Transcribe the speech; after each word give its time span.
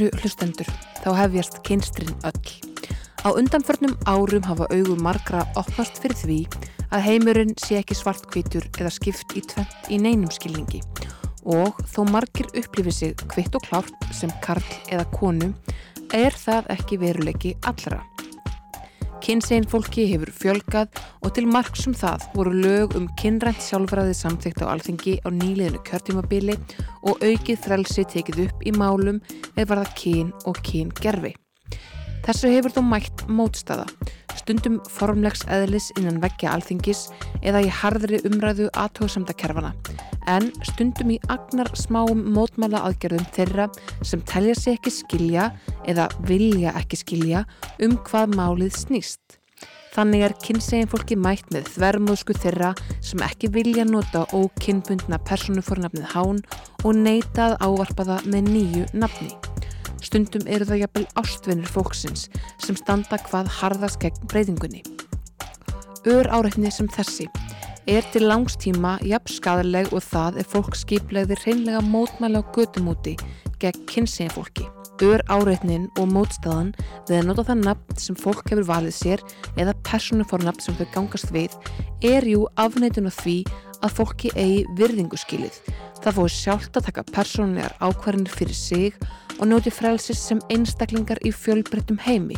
Kæru 0.00 0.16
hlustendur, 0.22 0.68
þá 1.04 1.10
hefjast 1.12 1.58
kynstrin 1.60 2.14
öll. 2.24 2.52
Á 3.20 3.36
undanförnum 3.36 3.98
árum 4.08 4.46
hafa 4.48 4.64
augum 4.72 5.02
margra 5.04 5.42
opnast 5.60 6.00
fyrir 6.00 6.16
því 6.16 6.38
að 6.88 7.04
heimurinn 7.04 7.52
sé 7.60 7.76
ekki 7.82 7.98
svartkvítur 7.98 8.64
eða 8.80 8.94
skipt 8.96 9.36
í 9.36 9.44
tvent 9.44 9.90
í 9.92 9.98
neinum 10.00 10.32
skilningi 10.32 10.80
og 11.44 11.76
þó 11.84 12.06
margir 12.08 12.48
upplifið 12.56 12.96
sig 12.96 13.26
kvitt 13.28 13.60
og 13.60 13.68
klárt 13.68 14.08
sem 14.16 14.32
karl 14.40 14.64
eða 14.88 15.04
konu 15.12 15.52
er 16.16 16.32
það 16.32 16.72
ekki 16.78 17.02
veruleiki 17.04 17.52
allra. 17.68 18.00
Kynsegin 19.20 19.66
fólki 19.68 20.06
hefur 20.08 20.30
fjölgað 20.32 21.00
og 21.20 21.34
til 21.36 21.44
margsum 21.50 21.92
það 21.96 22.22
voru 22.32 22.54
lög 22.56 22.94
um 22.96 23.08
kynrænt 23.20 23.60
sjálfræði 23.60 24.14
samþygt 24.16 24.62
á 24.64 24.72
alþingi 24.72 25.18
á 25.22 25.28
nýliðinu 25.28 25.82
kjörtímabili 25.84 26.56
og 27.04 27.20
aukið 27.20 27.60
frelsi 27.66 28.06
tekið 28.08 28.40
upp 28.46 28.64
í 28.64 28.72
málum 28.72 29.20
eða 29.56 29.68
var 29.70 29.82
það 29.82 29.92
kyn 30.00 30.32
og 30.48 30.62
kyngerfi. 30.64 31.34
Þessu 32.24 32.52
hefur 32.52 32.74
þó 32.74 32.80
mætt 32.84 33.26
mótstaða, 33.28 33.86
stundum 34.38 34.78
formlegs 34.92 35.42
eðlis 35.50 35.90
innan 35.98 36.20
veggja 36.22 36.52
alþingis 36.54 37.06
eða 37.42 37.64
í 37.66 37.72
harðri 37.80 38.20
umræðu 38.28 38.68
aðtóðsamda 38.78 39.34
kerfana, 39.40 39.72
en 40.30 40.50
stundum 40.66 41.12
í 41.14 41.18
agnar 41.32 41.72
smáum 41.78 42.22
mótmæla 42.36 42.84
aðgerðum 42.88 43.26
þeirra 43.34 43.68
sem 44.02 44.22
telja 44.28 44.56
sig 44.58 44.78
ekki 44.78 44.94
skilja 45.00 45.50
eða 45.88 46.08
vilja 46.28 46.74
ekki 46.78 47.02
skilja 47.02 47.44
um 47.82 47.98
hvað 48.06 48.36
málið 48.38 48.74
snýst. 48.84 49.40
Þannig 49.90 50.22
er 50.22 50.34
kynsegin 50.44 50.90
fólki 50.90 51.16
mætt 51.18 51.48
með 51.50 51.72
þvermóðsku 51.74 52.36
þeirra 52.38 52.70
sem 53.02 53.24
ekki 53.26 53.50
vilja 53.56 53.86
nota 53.88 54.22
ókinnbundna 54.30 55.18
personufornafnið 55.26 56.12
hán 56.14 56.44
og 56.84 56.92
neitað 56.94 57.58
ávarpaða 57.58 58.22
með 58.30 58.52
nýju 58.54 58.90
nafni. 58.94 59.49
Stundum 60.00 60.46
eru 60.48 60.66
það 60.68 60.82
jafnvel 60.84 61.06
ástvinnir 61.20 61.70
fólksins 61.70 62.28
sem 62.62 62.78
standa 62.78 63.18
hvað 63.28 63.50
harðast 63.60 64.00
gegn 64.02 64.26
breytingunni. 64.32 64.82
Ör 66.08 66.30
áreitni 66.32 66.72
sem 66.72 66.88
þessi 66.88 67.28
er 67.90 68.04
til 68.12 68.24
langstíma 68.28 68.96
jafn 69.04 69.32
skadaleg 69.34 69.90
og 69.92 70.04
það 70.04 70.40
er 70.40 70.48
fólk 70.48 70.76
skiplegði 70.78 71.36
reynlega 71.44 71.80
mótmæla 71.84 72.40
á 72.40 72.50
gödumúti 72.54 73.16
gegn 73.60 73.86
kynsegin 73.90 74.32
fólki. 74.32 74.68
Ör 75.00 75.22
áreitnin 75.32 75.88
og 75.96 76.10
mótstæðan 76.12 76.74
að 77.08 77.24
nota 77.24 77.44
það 77.48 77.62
nafn 77.64 78.00
sem 78.00 78.16
fólk 78.20 78.44
hefur 78.50 78.66
valið 78.68 78.96
sér 78.96 79.22
eða 79.56 79.76
personufornafn 79.88 80.64
sem 80.64 80.76
þau 80.76 80.88
gangast 80.94 81.32
við 81.32 81.56
er 82.04 82.26
jú 82.28 82.44
afneitun 82.60 83.08
á 83.08 83.12
því 83.12 83.36
að 83.48 83.69
fólki 83.88 84.32
eigi 84.36 84.64
virðingu 84.76 85.16
skilið. 85.20 85.56
Það 86.00 86.16
fóði 86.18 86.34
sjálft 86.36 86.76
að 86.76 86.86
taka 86.90 87.06
personlegar 87.12 87.76
ákvarðinir 87.80 88.36
fyrir 88.36 88.56
sig 88.56 88.98
og 89.38 89.48
njóti 89.48 89.72
frelsis 89.72 90.20
sem 90.20 90.42
einstaklingar 90.52 91.20
í 91.24 91.32
fjölbreyttum 91.32 92.00
heimi, 92.04 92.36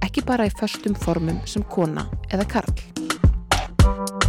ekki 0.00 0.24
bara 0.24 0.48
í 0.48 0.56
förstum 0.56 0.96
formum 0.96 1.40
sem 1.44 1.64
kona 1.68 2.08
eða 2.32 2.48
karl. 2.56 4.19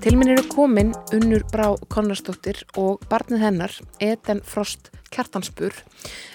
Til 0.00 0.14
minn 0.16 0.30
eru 0.32 0.40
komin 0.48 0.94
Unnur 1.12 1.42
Brá 1.52 1.66
Konradsdóttir 1.92 2.62
og 2.80 3.02
barnið 3.10 3.42
hennar, 3.42 3.74
Eden 4.00 4.38
Frost 4.48 4.88
Kjartansbur. 5.12 5.74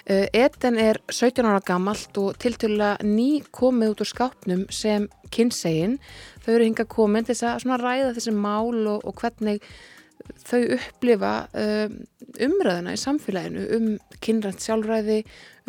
Uh, 0.06 0.28
Eden 0.38 0.78
er 0.78 1.00
17 1.10 1.48
ára 1.50 1.64
gamalt 1.66 2.14
og 2.22 2.38
tiltölulega 2.38 3.02
ný 3.02 3.42
komið 3.50 3.96
út 3.96 4.04
úr 4.06 4.10
skápnum 4.12 4.62
sem 4.70 5.08
kynsegin. 5.34 5.98
Þau 6.46 6.52
eru 6.54 6.68
hinga 6.68 6.86
komin 6.86 7.26
til 7.26 7.34
þess 7.34 7.66
að 7.66 7.82
ræða 7.82 8.12
þessi 8.20 8.36
mál 8.38 8.86
og, 8.86 9.02
og 9.02 9.18
hvernig 9.24 9.64
þau 10.46 10.62
upplifa 10.78 11.34
um, 11.58 11.96
umræðina 12.46 12.94
í 12.94 13.02
samfélaginu 13.02 13.66
um 13.80 13.88
kynrænt 14.22 14.62
sjálfræði, 14.62 15.24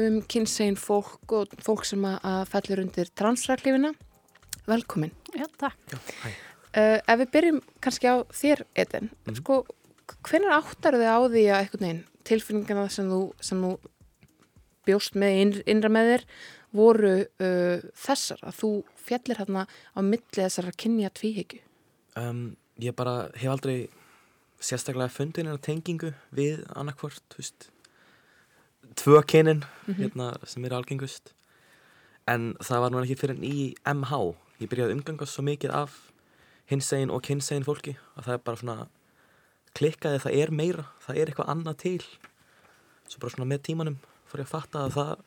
um 0.05 0.21
kynsegin 0.29 0.77
fólk 0.77 1.33
og 1.33 1.57
fólk 1.65 1.89
sem 1.89 2.05
að, 2.13 2.45
fellur 2.53 2.85
undir 2.85 3.09
transræklifina. 3.17 3.95
Velkomin. 4.69 5.17
Já, 5.33 5.49
takk. 5.57 5.81
Já, 5.95 6.03
hæ. 6.27 6.35
Uh, 6.77 6.99
ef 7.09 7.21
við 7.23 7.31
byrjum 7.33 7.61
kannski 7.81 8.09
á 8.13 8.17
þér, 8.37 8.63
Eden, 8.77 9.11
Mhm. 9.27 9.37
sko, 9.41 9.63
hvernig 10.29 10.53
áttar 10.53 10.93
þið 10.99 11.09
á 11.09 11.19
því 11.25 11.45
að 11.49 11.61
einhvern 11.63 11.85
veginn 11.87 12.05
tilfinningana 12.27 12.91
sem 12.91 13.09
þú, 13.09 13.21
sem 13.41 13.63
þú 13.63 13.71
bjóst 14.87 15.15
með 15.17 15.63
innra, 15.67 15.89
með 15.89 16.11
þér 16.13 16.25
voru 16.77 17.13
uh, 17.41 17.81
þessar 17.97 18.43
að 18.45 18.59
þú 18.61 18.71
fjallir 19.07 19.39
hérna 19.41 19.65
á 19.67 19.99
milli 20.05 20.43
þessar 20.43 20.69
að 20.69 20.77
kynja 20.77 21.11
tvíhyggju? 21.17 21.61
Um, 22.17 22.57
ég 22.79 22.95
bara 22.95 23.31
hef 23.35 23.51
aldrei 23.51 23.89
sérstaklega 24.61 25.09
fundið 25.13 25.47
hérna 25.47 25.61
tengingu 25.65 26.13
við 26.35 26.61
annarkvort, 26.77 27.23
þú 27.33 27.41
veist, 27.41 27.71
tvö 28.97 29.23
kynin 29.29 29.65
hérna, 29.89 30.35
sem 30.49 30.65
eru 30.65 30.77
algengust. 30.79 31.33
En 32.29 32.55
það 32.61 32.81
var 32.85 32.91
nú 32.93 33.03
ekki 33.05 33.17
fyrir 33.21 33.37
en 33.37 33.45
í 33.47 33.75
MH. 33.87 34.35
Ég 34.61 34.69
byrjaði 34.69 34.91
að 34.93 34.97
umgangast 34.99 35.37
svo 35.37 35.45
mikið 35.47 35.71
af 35.77 35.97
hinsegin 36.71 37.13
og 37.15 37.23
kynsegin 37.27 37.67
fólki 37.67 37.97
að 38.17 38.29
það 38.29 38.37
er 38.37 38.45
bara 38.49 38.61
svona 38.63 38.77
klikkaði 39.77 40.21
það 40.25 40.37
er 40.41 40.53
meira, 40.57 40.85
það 41.05 41.21
er 41.21 41.31
eitthvað 41.31 41.53
annað 41.53 41.81
til. 41.85 42.03
Svo 43.07 43.23
bara 43.23 43.35
svona 43.35 43.49
með 43.53 43.65
tímanum 43.69 43.99
fór 44.27 44.43
ég 44.43 44.49
að 44.49 44.55
fatta 44.55 44.85
að 44.87 44.97
það 44.97 45.25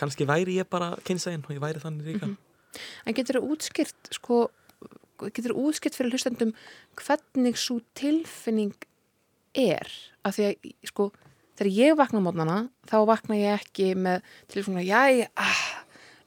kannski 0.00 0.26
væri 0.28 0.58
ég 0.58 0.70
bara 0.70 0.94
kynsegin 1.06 1.44
og 1.46 1.54
ég 1.54 1.62
væri 1.62 1.82
þannig 1.82 2.10
líka. 2.12 2.30
En 3.04 3.16
getur 3.16 3.40
þú 3.40 3.54
útskipt, 3.54 4.12
sko, 4.14 4.44
getur 5.28 5.54
þú 5.54 5.66
útskipt 5.70 5.96
fyrir 5.98 6.14
hlustendum 6.14 6.54
hvernig 7.00 7.58
svo 7.58 7.80
tilfinning 7.98 8.76
er? 9.58 9.90
Af 10.26 10.36
því 10.36 10.46
að, 10.50 10.70
sko, 10.90 11.10
þegar 11.58 11.72
ég 11.74 11.98
vakna 11.98 12.22
mótnana, 12.24 12.58
þá 12.88 12.96
vakna 13.08 13.38
ég 13.40 13.58
ekki 13.58 13.92
með 13.98 14.22
tilfinninga, 14.52 14.86
jæ, 14.86 15.30
ah, 15.40 15.64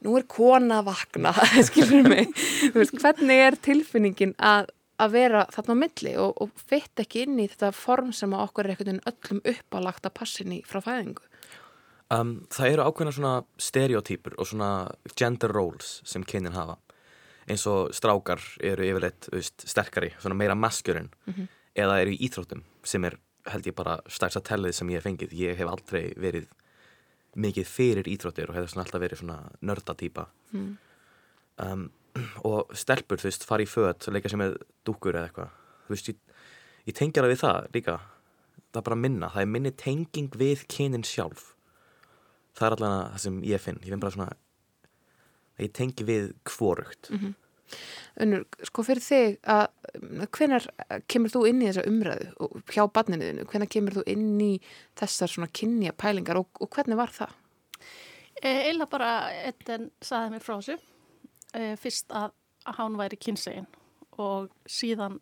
nú 0.03 0.15
er 0.19 0.27
kona 0.29 0.81
að 0.81 0.89
vakna, 0.91 1.33
skilur 1.69 2.07
mig. 2.07 2.31
Veist, 2.75 2.95
hvernig 3.01 3.43
er 3.47 3.59
tilfinningin 3.63 4.35
að, 4.37 4.71
að 5.01 5.17
vera 5.17 5.43
þarna 5.53 5.77
á 5.77 5.81
milli 5.83 6.15
og, 6.21 6.33
og 6.43 6.65
fitt 6.71 7.03
ekki 7.03 7.25
inn 7.27 7.41
í 7.41 7.49
þetta 7.51 7.73
form 7.75 8.13
sem 8.15 8.35
að 8.35 8.47
okkur 8.47 8.67
er 8.67 8.75
einhvern 8.75 8.91
veginn 8.93 9.13
öllum 9.13 9.43
uppálagt 9.53 10.09
að 10.09 10.17
passin 10.19 10.55
í 10.55 10.61
frá 10.67 10.81
fæðingu? 10.83 11.25
Um, 12.13 12.33
það 12.53 12.73
eru 12.75 12.87
ákveðna 12.87 13.13
svona 13.15 13.35
stereotýpur 13.57 14.35
og 14.37 14.47
svona 14.49 14.71
gender 15.17 15.53
roles 15.55 16.01
sem 16.05 16.25
kynin 16.27 16.53
hafa 16.53 16.77
eins 17.49 17.65
og 17.67 17.93
strákar 17.95 18.41
eru 18.63 18.85
yfirleitt 18.87 19.27
veist, 19.33 19.65
sterkari, 19.67 20.13
svona 20.21 20.37
meira 20.37 20.55
maskurinn 20.55 21.09
eða 21.75 21.99
eru 22.03 22.13
í 22.13 22.19
íþróttum 22.27 22.63
sem 22.87 23.03
er 23.07 23.17
held 23.51 23.67
ég 23.67 23.75
bara 23.75 23.97
stærsta 24.07 24.41
tellið 24.45 24.75
sem 24.77 24.91
ég 24.93 25.01
hef 25.01 25.07
fengið 25.07 25.33
ég 25.35 25.57
hef 25.59 25.71
aldrei 25.71 26.13
verið 26.19 26.47
mikið 27.35 27.65
fyrir 27.67 28.07
íþróttir 28.11 28.49
og 28.49 28.55
hefur 28.57 28.69
svona 28.73 28.83
alltaf 28.85 29.01
verið 29.01 29.21
svona 29.23 29.37
nördatýpa 29.65 30.27
Mm. 30.53 30.77
um, 31.63 31.85
og 32.45 32.69
stelpur, 32.77 33.17
þú 33.17 33.25
veist, 33.29 33.43
fara 33.49 33.63
í 33.63 33.69
föt 33.69 34.05
leika 34.13 34.29
sér 34.29 34.37
með 34.37 34.57
dúkur 34.85 35.15
eða 35.17 35.29
eitthvað. 35.31 35.49
Þú 35.87 35.89
veist, 35.95 36.09
ég, 36.11 36.17
ég 36.85 36.93
tengja 36.95 37.23
það 37.23 37.31
við 37.33 37.41
það 37.41 37.67
líka. 37.73 37.95
Það 38.73 38.79
er 38.81 38.85
bara 38.89 38.95
minna, 39.01 39.29
það 39.33 39.41
er 39.41 39.49
minni 39.49 39.71
tenging 39.71 40.29
við 40.37 40.65
kynin 40.69 41.03
sjálf. 41.03 41.55
Það 42.53 42.67
er 42.67 42.75
allavega 42.77 43.09
það 43.15 43.23
sem 43.25 43.39
ég 43.49 43.61
finn. 43.65 43.79
Ég 43.81 43.89
finn 43.89 43.99
bara 44.03 44.11
svona 44.13 44.33
ég 45.59 45.73
tengi 45.73 46.05
við 46.05 46.33
kvorugt 46.49 47.09
Unnur, 48.23 48.43
sko 48.67 48.83
fyrir 48.85 49.01
þig 49.01 49.37
að 49.49 49.67
hvenar 50.35 50.67
kemur 51.09 51.33
þú 51.33 51.45
inn 51.49 51.61
í 51.63 51.69
þessa 51.69 51.85
umræðu 51.89 52.49
hjá 52.69 52.83
barninuðinu, 52.93 53.47
hvenar 53.49 53.71
kemur 53.73 53.97
þú 53.99 54.03
inn 54.13 54.41
í 54.41 54.51
þessar 54.99 55.31
svona 55.33 55.49
kynja 55.49 55.95
pælingar 55.97 56.39
og, 56.41 56.49
og 56.61 56.69
hvernig 56.75 56.99
var 56.99 57.13
það? 57.13 57.33
Eila 58.43 58.89
bara 58.91 59.11
einn 59.47 59.89
saði 60.03 60.33
mér 60.33 60.43
frá 60.43 60.57
þessu. 60.57 60.77
E, 61.53 61.73
fyrst 61.79 62.11
að, 62.13 62.33
að 62.65 62.79
hann 62.81 62.99
væri 62.99 63.19
kynsegin 63.21 63.69
og 64.21 64.49
síðan 64.69 65.19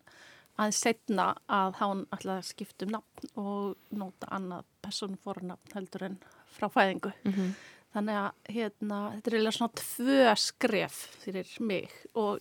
að 0.62 0.74
setna 0.76 1.32
að 1.52 1.78
hann 1.80 2.06
ætlaði 2.14 2.42
að 2.42 2.50
skipta 2.50 2.88
um 2.88 2.96
nafn 2.96 3.32
og 3.40 3.98
nota 3.98 4.30
annað 4.36 4.68
personfornafn 4.84 5.76
heldur 5.76 6.08
en 6.08 6.18
frá 6.52 6.68
fæðingu. 6.72 7.14
Mm 7.24 7.34
-hmm. 7.34 7.54
Þannig 7.92 8.18
að 8.22 8.52
hérna, 8.56 9.00
þetta 9.16 9.30
er 9.30 9.36
eiginlega 9.36 9.58
svona 9.58 9.80
tvö 9.82 10.36
skref 10.40 11.00
fyrir 11.24 11.56
mig 11.60 11.96
og 12.16 12.40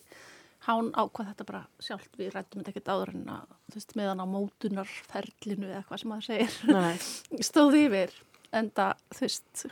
hann 0.69 0.91
ákvað 0.94 1.31
þetta 1.32 1.47
bara 1.49 1.62
sjálft. 1.82 2.11
Við 2.20 2.32
rættum 2.35 2.61
þetta 2.61 2.75
ekkert 2.75 2.91
áður 2.93 3.14
en 3.17 3.31
að 3.35 3.55
þú 3.70 3.79
veist, 3.81 3.94
meðan 3.99 4.23
á 4.23 4.26
mótunarferlinu 4.31 5.70
eða 5.70 5.85
hvað 5.88 6.02
sem 6.02 6.12
maður 6.12 6.29
segir. 6.29 6.58
Nei, 6.70 6.94
stóð 7.50 7.79
yfir. 7.81 8.14
En 8.55 8.70
það, 8.76 9.02
þú 9.17 9.26
veist, 9.26 9.67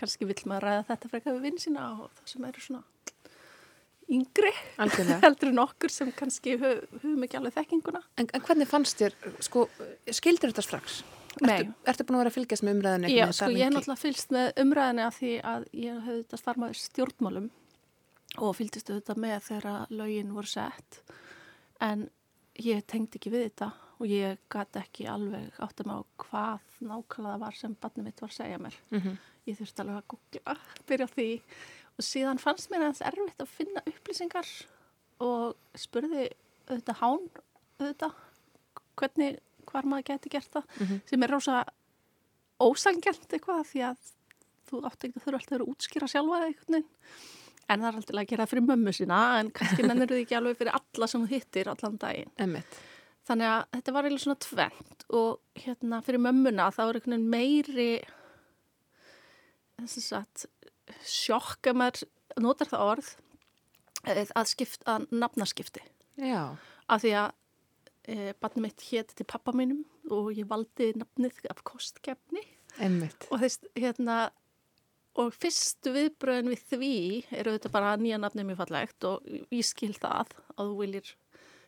kannski 0.00 0.30
vill 0.30 0.40
maður 0.46 0.68
ræða 0.68 0.88
þetta 0.94 1.12
frekar 1.12 1.36
við 1.36 1.46
vinn 1.48 1.60
sína 1.60 1.86
og 1.98 2.08
það 2.16 2.32
sem 2.34 2.48
eru 2.50 2.64
svona 2.64 2.86
yngri 4.10 4.50
heldur 5.24 5.52
en 5.52 5.62
okkur 5.62 5.92
sem 5.94 6.10
kannski 6.16 6.56
höf, 6.58 6.82
höfum 6.98 7.24
ekki 7.26 7.38
alveg 7.38 7.56
þekkinguna. 7.60 8.02
En, 8.18 8.28
en 8.32 8.44
hvernig 8.46 8.68
fannst 8.70 9.00
þér, 9.00 9.16
sko, 9.44 9.68
skildir 10.10 10.50
þetta 10.50 10.66
strax? 10.66 11.02
Nei. 11.40 11.60
Ertu, 11.60 11.74
ertu 11.92 12.06
búin 12.06 12.16
að 12.18 12.22
vera 12.24 12.32
að 12.32 12.36
fylgjast 12.36 12.64
með 12.66 12.76
umræðinu? 12.76 13.10
Já, 13.14 13.26
sko, 13.32 13.50
ég 13.54 13.64
hef 13.64 13.74
náttúrulega 13.74 14.02
fylgst 14.02 14.32
með 14.34 14.48
umræðinu 14.64 15.04
að 15.06 15.18
því 15.18 15.34
að 15.52 15.66
ég 15.80 16.00
hef 16.06 16.16
þetta 16.20 16.40
starfað 16.40 16.72
í 16.74 16.80
stjórnmálum 16.80 17.50
og 18.40 18.56
fylgdist 18.58 18.90
auðvitað 18.90 19.22
með 19.24 19.36
þegar 19.46 19.94
lögin 20.00 20.34
voru 20.34 20.50
sett 20.50 21.00
en 21.82 22.08
ég 22.60 22.82
tengdi 22.90 23.20
ekki 23.20 23.32
við 23.32 23.46
þetta 23.48 23.70
og 24.00 24.08
ég 24.08 24.40
gæti 24.52 24.80
ekki 24.80 25.06
alveg 25.12 25.58
átt 25.60 25.82
að 25.82 25.90
með 25.90 26.00
á 26.00 26.02
hvað 26.24 26.78
nákvæmlega 26.80 27.34
það 27.34 27.42
var 27.44 27.58
sem 27.58 27.76
barnið 27.82 28.06
mitt 28.06 28.22
var 28.22 28.32
að 28.32 28.38
segja 28.38 28.58
mér. 28.58 28.76
Mm 28.90 29.00
-hmm. 29.00 29.18
Ég 29.46 29.58
þurfti 29.58 29.82
alveg 29.82 29.96
að 29.96 30.08
googla, 30.12 30.56
byrja 30.88 31.06
því 31.06 31.28
og 31.96 32.04
síðan 32.04 32.40
fannst 32.40 32.70
mér 32.70 32.86
að 32.86 32.96
það 32.96 33.06
er 33.06 33.18
erfitt 33.18 33.44
að 33.44 33.54
finna 33.58 33.82
upplýsingar 33.86 34.48
og 35.20 35.56
spurði 35.74 36.30
auðvitað 36.70 37.00
hán 37.02 37.24
auðvitað 37.80 38.14
hvernig, 39.00 39.38
hvar 39.70 39.88
maður 39.88 40.08
geti 40.12 40.32
gert 40.32 40.50
það 40.52 40.64
Mm 40.78 40.86
-hmm. 40.86 41.00
sem 41.10 41.22
er 41.22 41.30
rosa 41.30 41.64
ósangjant 42.60 43.32
eitthvað 43.32 43.66
því 43.72 43.84
að 43.90 43.96
þú 44.70 44.82
átti 44.86 45.08
ekki 45.08 45.18
að 45.18 45.24
þurfa 45.24 45.38
alltaf 45.38 45.52
að 45.52 45.58
vera 45.58 45.70
útskýra 45.72 46.08
sjálfa 46.08 46.40
veginn 46.44 46.84
en 47.70 47.80
það 47.80 47.88
er 47.88 47.98
alltaf 48.00 48.16
að 48.20 48.28
gera 48.30 48.44
það 48.44 48.50
fyrir 48.52 48.66
mömmu 48.68 48.92
sína 48.96 49.18
en 49.40 49.50
kannski 49.50 49.86
mennir 49.86 50.10
þið 50.10 50.22
ekki 50.24 50.36
alveg 50.38 50.58
fyrir 50.60 50.78
alla 50.78 51.06
sem 51.06 51.24
þú 51.24 51.30
hittir 51.30 51.70
allan 51.70 51.98
daginn 52.02 52.32
Emmitt. 52.36 52.78
þannig 53.28 53.46
að 53.46 53.64
þetta 53.76 53.92
var 53.94 54.04
eiginlega 54.08 54.24
svona 54.24 54.44
tvent 54.46 55.04
og 55.20 55.40
hérna 55.64 56.02
fyrir 56.06 56.22
mömmuna 56.26 56.70
þá 56.74 56.82
er 56.88 57.00
veginn 57.00 57.28
meiri 57.30 57.90
sjokk 61.06 61.70
að 61.70 61.78
maður 61.80 62.08
notar 62.40 62.68
það 62.70 62.86
orð 62.92 63.10
eh, 64.06 64.26
að 64.36 64.50
skipta, 64.52 64.96
að 64.96 65.06
nafnaskipti 65.22 65.82
Já. 66.20 66.56
af 66.88 67.02
því 67.04 67.14
að 67.22 67.30
e, 68.08 68.32
barnið 68.40 68.64
mitt 68.66 68.84
hétt 68.90 69.14
til 69.16 69.26
pappa 69.28 69.54
mínum 69.56 69.84
og 70.10 70.32
ég 70.34 70.48
valdi 70.50 70.92
nafnið 70.98 71.44
af 71.52 71.62
kostkefni 71.66 72.44
og 73.30 73.42
þess, 73.42 73.64
hérna 73.76 74.18
og 75.18 75.32
fyrstu 75.34 75.92
viðbröðin 75.94 76.52
við 76.52 76.66
því 76.70 76.94
eru 77.40 77.56
þetta 77.56 77.72
bara 77.74 77.96
nýja 77.98 78.20
nafnið 78.22 78.50
mjög 78.50 78.60
fallegt 78.62 79.06
og 79.08 79.30
ég 79.50 79.66
skil 79.66 79.92
það 79.96 80.34
að 80.54 80.70
þú 80.70 80.76
viljir 80.78 81.14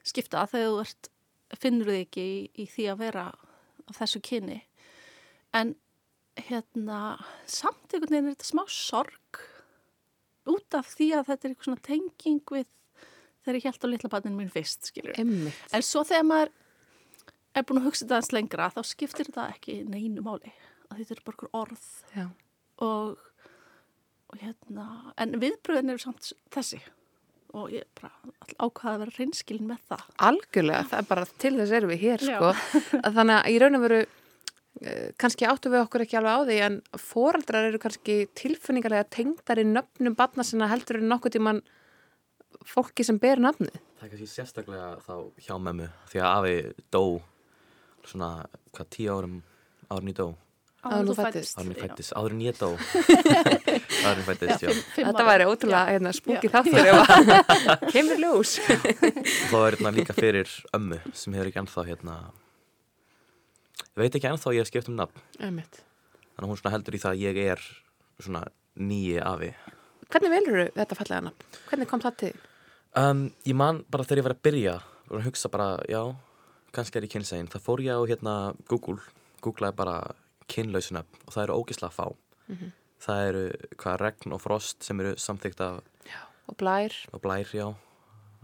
skipta 0.07 0.45
þegar 0.51 0.71
þú 0.71 0.83
ert, 0.85 1.09
finnur 1.61 1.91
þig 1.93 2.05
ekki 2.07 2.27
í, 2.27 2.37
í 2.63 2.67
því 2.71 2.87
að 2.93 3.01
vera 3.03 3.25
af 3.91 3.99
þessu 3.99 4.23
kyni. 4.25 4.61
En 5.53 5.75
hérna 6.39 7.01
samt 7.51 7.93
einhvern 7.93 8.15
veginn 8.15 8.31
er 8.31 8.37
þetta 8.37 8.49
smá 8.49 8.63
sorg 8.73 9.43
út 10.49 10.79
af 10.79 10.95
því 10.97 11.11
að 11.19 11.29
þetta 11.29 11.47
er 11.47 11.53
eitthvað 11.53 11.69
svona 11.69 11.87
tenging 11.87 12.55
við 12.55 12.71
þegar 13.43 13.59
ég 13.59 13.69
held 13.71 13.87
á 13.87 13.89
litla 13.93 14.13
barninu 14.13 14.41
mín 14.41 14.53
fyrst 14.53 14.91
skilur 14.91 15.19
Emmitt. 15.19 15.59
En 15.75 15.85
svo 15.87 16.05
þegar 16.09 16.29
maður 16.29 16.55
er 17.53 17.67
búin 17.69 17.83
að 17.83 17.91
hugsa 17.91 18.05
þetta 18.05 18.19
aðeins 18.19 18.33
lengra 18.37 18.71
þá 18.73 18.81
skiptir 18.89 19.29
þetta 19.29 19.51
ekki 19.53 19.83
neinu 19.89 20.25
máli 20.25 20.55
að 20.89 21.03
þetta 21.03 21.15
er 21.17 21.23
bara 21.27 21.37
okkur 21.37 21.53
orð 21.57 21.87
og, 22.87 23.21
og 24.33 24.41
hérna 24.41 24.89
en 25.21 25.39
viðbröðin 25.43 25.93
eru 25.95 26.03
samt 26.03 26.33
þessi 26.55 26.81
og 27.53 27.69
ég 27.73 27.85
bara 27.99 28.13
ákvaða 28.57 28.95
að 28.95 29.03
vera 29.05 29.15
reynskilin 29.19 29.69
með 29.69 29.85
það 29.91 30.09
Algjörlega, 30.29 30.89
það 30.89 31.03
er 31.03 31.09
bara 31.11 31.29
til 31.45 31.53
þess 31.59 31.77
erum 31.77 31.93
við 31.93 32.03
hér 32.07 32.25
Já. 32.25 32.37
sko. 32.39 32.53
Að 33.05 33.19
Þannig 33.19 33.37
að 33.37 33.51
í 33.53 33.59
raun 33.61 33.77
og 33.77 33.85
veru 33.85 33.99
eh, 34.01 35.11
kannski 35.21 35.49
áttu 35.49 35.73
við 35.73 35.85
okkur 35.85 36.05
ekki 36.07 36.19
alveg 36.21 36.33
á 36.33 36.41
því 36.49 36.59
en 36.69 36.79
foreldrar 37.03 37.69
eru 37.69 37.83
kannski 37.83 38.17
tilfinningarlega 38.41 39.11
tengdar 39.13 39.61
í 39.61 39.67
nöfnum 39.69 40.17
barna 40.17 40.47
sinna 40.49 40.71
heldur 40.73 41.03
en 41.03 41.13
nokkuð 41.13 41.37
tíman 41.37 41.61
fólki 42.69 43.05
sem 43.07 43.19
ber 43.23 43.41
nafnið. 43.43 43.75
Það 43.99 44.07
er 44.07 44.13
kannski 44.13 44.29
sérstaklega 44.33 44.89
þá 45.07 45.15
hjá 45.47 45.55
mömmu 45.63 45.89
því 46.13 46.23
að 46.23 46.31
afi 46.39 46.55
dó 46.95 47.03
svona, 48.07 48.31
hvað, 48.75 48.89
tíu 48.97 49.13
árum 49.15 49.37
árum 49.93 50.09
ég 50.13 50.17
dó, 50.19 50.29
Áður 50.83 50.99
en 50.99 51.07
þú 51.07 51.15
fæddist. 51.15 51.59
árum 51.61 51.69
ég 51.71 51.79
fættist, 51.85 52.13
áður 52.19 52.33
en 52.35 52.41
ég 52.43 52.57
dó 52.59 52.69
ég 54.19 54.25
fættist, 54.27 54.65
já 54.65 54.71
Þetta 54.97 55.27
væri 55.29 55.45
ótrúlega 55.47 55.83
hérna, 55.93 56.11
spúki 56.17 56.49
Já. 56.51 56.55
þáttur 56.57 56.89
ef 56.91 57.13
að 57.13 57.85
kemur 57.95 58.19
ljós. 58.25 58.57
þá 58.59 59.55
er 59.61 59.77
hérna 59.77 59.93
líka 59.95 60.17
fyrir 60.17 60.51
ömmu 60.75 60.99
sem 61.15 61.37
hefur 61.39 61.53
ekki 61.53 61.63
ennþá 61.63 61.85
hérna 61.87 62.17
ég 63.93 64.03
veit 64.03 64.19
ekki 64.19 64.31
ennþá 64.33 64.55
ég 64.57 64.65
hef 64.65 64.73
skipt 64.73 64.91
um 64.91 64.99
nafn 64.99 65.23
þannig 65.39 66.43
að 66.43 66.51
hún 66.51 66.59
svona 66.59 66.75
heldur 66.75 66.97
í 66.99 67.03
það 67.05 67.15
að 67.15 67.23
ég 67.29 67.41
er 67.55 67.63
svona 68.19 68.43
nýji 68.83 69.21
afi 69.23 69.53
Hvernig 70.13 70.33
velur 70.35 70.65
þetta 70.75 70.97
fallega 70.99 71.23
nafn? 71.29 71.47
Hvernig 71.71 71.89
kom 71.89 72.03
það 72.03 72.17
til? 72.25 72.33
Um, 72.97 73.31
ég 73.47 73.55
man 73.57 73.83
bara 73.91 74.05
þegar 74.05 74.19
ég 74.23 74.27
var 74.29 74.35
að 74.37 74.43
byrja 74.47 74.75
og 75.11 75.17
að 75.19 75.27
hugsa 75.29 75.49
bara, 75.53 75.69
já, 75.89 76.03
kannski 76.73 76.99
er 77.01 77.07
ég 77.07 77.13
kynsegin 77.13 77.49
það 77.53 77.65
fór 77.67 77.83
ég 77.85 77.97
á 77.97 78.01
hérna 78.09 78.35
Google 78.69 78.99
googlaði 79.45 79.77
bara 79.77 79.97
kynlausunöfn 80.53 81.27
og 81.27 81.33
það 81.35 81.43
eru 81.49 81.59
ógislega 81.63 81.93
fá 81.97 82.07
Mhm. 82.49 82.73
það 83.03 83.29
eru 83.29 83.43
hvað 83.79 84.01
regn 84.01 84.33
og 84.35 84.41
frost 84.43 84.83
sem 84.83 85.01
eru 85.01 85.15
samþykkt 85.17 85.61
af 85.61 85.81
Og 86.49 86.57
blær. 86.59 86.93
og 87.13 87.21
blær, 87.23 87.45
já, 87.55 87.75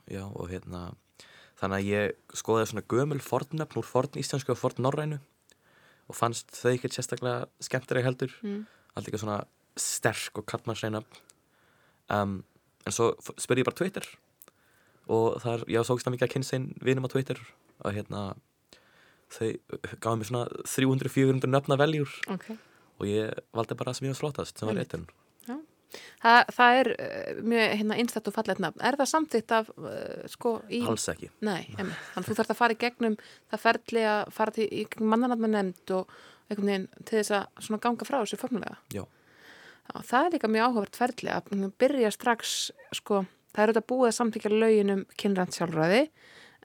já 0.08 0.22
og 0.24 0.48
hérna 0.50 0.94
þannig 1.60 1.78
að 1.78 1.88
ég 1.90 2.12
skoðaði 2.32 2.66
svona 2.70 2.86
gömul 2.88 3.20
fornöfn 3.20 3.76
úr 3.76 3.84
forn 3.84 4.14
íslensku 4.16 4.50
og 4.54 4.56
forn 4.58 4.78
norrænu 4.82 5.18
og 6.08 6.14
fannst 6.16 6.50
þau 6.54 6.70
ekkert 6.72 6.94
sérstaklega 6.94 7.46
skemmtilega 7.60 8.04
heldur 8.06 8.30
Mm. 8.42 8.66
allt 8.96 9.08
ekki 9.08 9.18
svona 9.18 9.44
sterk 9.76 10.38
og 10.38 10.46
kallmannsreina 10.46 11.02
um, 12.10 12.44
en 12.86 12.92
svo 12.92 13.12
spurði 13.36 13.60
ég 13.62 13.68
bara 13.68 13.76
Twitter 13.76 14.06
og 15.08 15.40
það 15.42 15.54
er, 15.54 15.64
já, 15.74 15.80
svo 15.84 15.96
ekki 15.98 16.14
mikið 16.14 16.26
að 16.28 16.32
kynna 16.34 16.52
einn 16.58 16.68
vinum 16.84 17.08
á 17.08 17.12
Twitter 17.12 17.40
að 17.84 17.98
hérna 17.98 18.22
þau 19.32 19.48
gáði 20.00 20.16
mér 20.20 20.30
svona 20.30 20.44
300-400 20.64 21.52
nöfna 21.52 21.78
veljur 21.80 22.12
Ok. 22.32 22.50
og 22.98 23.08
ég 23.08 23.40
valdi 23.56 23.76
bara 23.76 23.92
það 23.92 23.98
sem 23.98 24.08
ég 24.08 24.14
var 24.14 24.20
flottast 24.22 24.58
sem 24.58 24.68
var 24.68 24.76
Einmitt. 24.76 24.94
eitun 24.94 25.08
Það, 26.20 26.72
er 26.76 26.88
uh, 26.92 27.38
mjög 27.48 27.70
hérna, 27.80 27.96
einstætt 27.96 28.26
og 28.28 28.34
fallet 28.36 28.58
nafn. 28.60 28.80
Er 28.84 28.96
það 29.00 29.08
samþýtt 29.12 29.52
af, 29.56 29.70
uh, 29.80 30.24
sko, 30.28 30.50
í... 30.68 30.82
alls 30.84 31.06
ekki 31.08 31.30
Nei, 31.46 31.62
emmi. 31.78 31.94
Þannig 32.12 32.28
þú 32.28 32.36
þarfst 32.38 32.52
að 32.52 32.58
fara 32.58 32.74
í 32.74 32.80
gegnum 32.82 33.16
það 33.48 33.62
ferli 33.62 34.02
að 34.04 34.32
fara 34.36 34.54
til, 34.58 34.66
í 34.68 34.82
gegnum 34.84 35.14
mannanatma 35.14 35.50
nefnd 35.54 35.94
og 35.96 36.12
einhvern 36.48 36.70
veginn 36.72 36.86
til 37.04 37.20
þess 37.22 37.34
að 37.38 37.64
svona 37.64 37.80
ganga 37.86 38.08
frá 38.08 38.18
þessu 38.20 38.40
formulega. 38.40 38.76
Já. 38.92 39.04
Það 40.10 40.26
er 40.26 40.34
líka 40.36 40.52
mjög 40.52 40.68
áhugavert 40.68 41.00
ferli 41.00 41.32
að 41.32 41.66
byrja 41.80 42.12
strax, 42.12 42.56
sko, 42.98 43.22
það 43.54 43.62
er 43.62 43.70
auðvitað 43.72 43.88
búið 43.92 44.10
að 44.10 44.18
samþykja 44.18 44.52
lögin 44.54 44.94
um 44.94 45.06
kynrænt 45.20 45.56
sjálfræði 45.56 46.02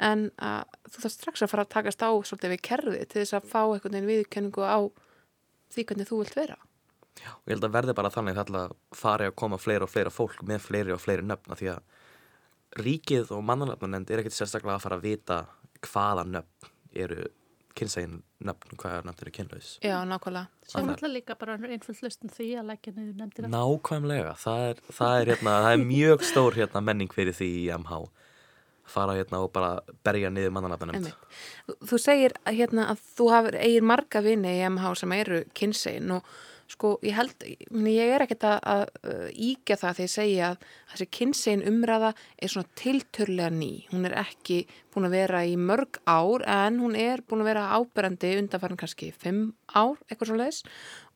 en 0.10 0.28
þú 0.34 1.04
þarfst 1.04 1.22
strax 1.22 1.46
að 1.46 1.52
fara 1.54 1.66
að 1.68 1.74
takast 1.76 2.04
á 2.04 2.10
svolítið 2.12 2.54
við 2.54 2.62
kerfið 2.68 3.08
til 3.08 3.22
þess 3.22 3.38
að 3.38 3.50
fá 3.52 3.62
einhvern 3.64 3.98
veginn 3.98 4.10
viðkenningu 4.10 4.66
á 4.66 4.80
því 5.74 5.86
hvernig 5.90 6.10
þú 6.10 6.22
vilt 6.22 6.38
vera. 6.38 6.58
og 7.24 7.46
ég 7.48 7.54
held 7.56 7.68
að 7.68 7.76
verði 7.78 7.94
bara 7.94 8.14
þannig 8.14 8.40
að 8.42 8.74
fari 8.98 9.30
að 9.30 9.36
koma 9.36 9.58
fleira 9.62 9.86
og 9.86 9.94
fleira 9.94 10.14
fólk 10.14 10.42
með 10.44 10.66
fleiri 10.66 10.94
og 10.96 11.02
fleiri 11.02 11.26
nöfna 11.26 11.58
því 11.60 11.70
að 11.76 12.82
ríkið 12.84 13.32
og 13.36 13.44
mannanöfnunend 13.46 14.10
er 14.10 14.24
ekkert 14.24 14.38
sérstaklega 14.38 14.80
að 14.80 14.86
fara 14.88 14.98
að 14.98 15.06
vita 15.06 15.38
hvaða 15.86 16.26
nöfn 16.26 16.72
eru 17.06 17.28
kynsegin 17.78 18.20
nöfn, 18.44 18.76
hvaða 18.80 19.04
nöfn 19.08 19.24
eru 19.26 19.34
kynlaus 19.34 19.70
Já, 19.84 19.96
nákvæmlega. 20.08 20.48
Svo 20.68 20.80
er 20.82 20.88
náttúrulega 20.90 21.14
líka 21.18 21.38
bara 21.40 21.56
einföld 21.58 22.02
hlustun 22.04 22.34
því 22.34 22.50
að 22.62 22.70
leggja 22.72 22.94
niður 22.98 23.16
nefndir 23.22 23.50
Nákvæmlega, 23.54 24.36
það 24.44 24.66
er, 24.70 24.84
það 25.00 25.16
er, 25.22 25.32
hérna, 25.34 25.56
það 25.66 25.78
er 25.78 25.88
mjög 25.94 26.28
stór 26.30 26.60
hérna, 26.60 26.84
menning 26.92 27.16
fyrir 27.16 27.38
því 27.38 27.50
í 27.64 27.66
MH 27.78 28.04
fara 28.94 29.16
hérna 29.18 29.40
og 29.44 29.52
bara 29.56 29.74
berja 30.04 30.30
niður 30.34 30.54
mannanöfnunend 30.58 31.00
Einmitt. 31.08 31.78
Þú- 31.88 32.02
segir 32.04 32.34
að, 32.44 32.58
hérna, 32.60 32.88
að 32.92 33.04
þú 33.18 33.30
hafur 33.32 33.58
eigir 33.60 33.86
marga 33.94 34.22
vini 34.26 34.58
í 34.60 34.66
MH 34.70 34.96
sem 35.00 35.16
eru 35.16 35.44
kynsegin 35.56 36.18
og 36.18 36.34
sko 36.74 36.96
ég 37.06 37.16
held, 37.18 37.46
ég 37.46 38.12
er 38.16 38.24
ekkert 38.26 38.46
að, 38.50 38.92
uh, 39.06 39.28
íkja 39.32 39.78
það 39.80 39.98
þegar 40.00 40.08
ég 40.08 40.14
segja 40.14 40.48
að 40.50 40.66
þessi 40.94 41.08
kynsegin 41.18 41.66
umræða 41.70 42.12
er 42.38 42.54
svona 42.54 42.78
tilturlega 42.80 43.54
ný. 43.54 43.72
Hún 43.92 44.08
er 44.10 44.18
ekki 44.24 44.64
búin 44.94 45.08
að 45.08 45.18
vera 45.18 45.44
í 45.46 45.56
mörg 45.60 46.00
ár 46.10 46.46
en 46.50 46.80
hún 46.82 46.98
er 47.00 47.24
búin 47.28 47.44
að 47.46 47.52
vera 47.52 47.68
áberandi 47.78 48.34
undanfærin 48.42 48.80
kannski 48.82 49.12
fimm 49.14 49.54
ár, 49.70 50.00
eitthvað 50.10 50.32
svo 50.32 50.40
leiðis 50.42 50.64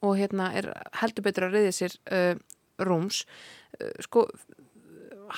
og 0.05 0.17
hérna 0.19 0.51
er 0.57 0.69
heldur 1.01 1.25
betur 1.25 1.47
að 1.47 1.57
reyði 1.57 1.73
sér 1.75 1.97
uh, 2.13 2.37
rúms. 2.85 3.23
Uh, 3.81 3.93
sko, 4.05 4.27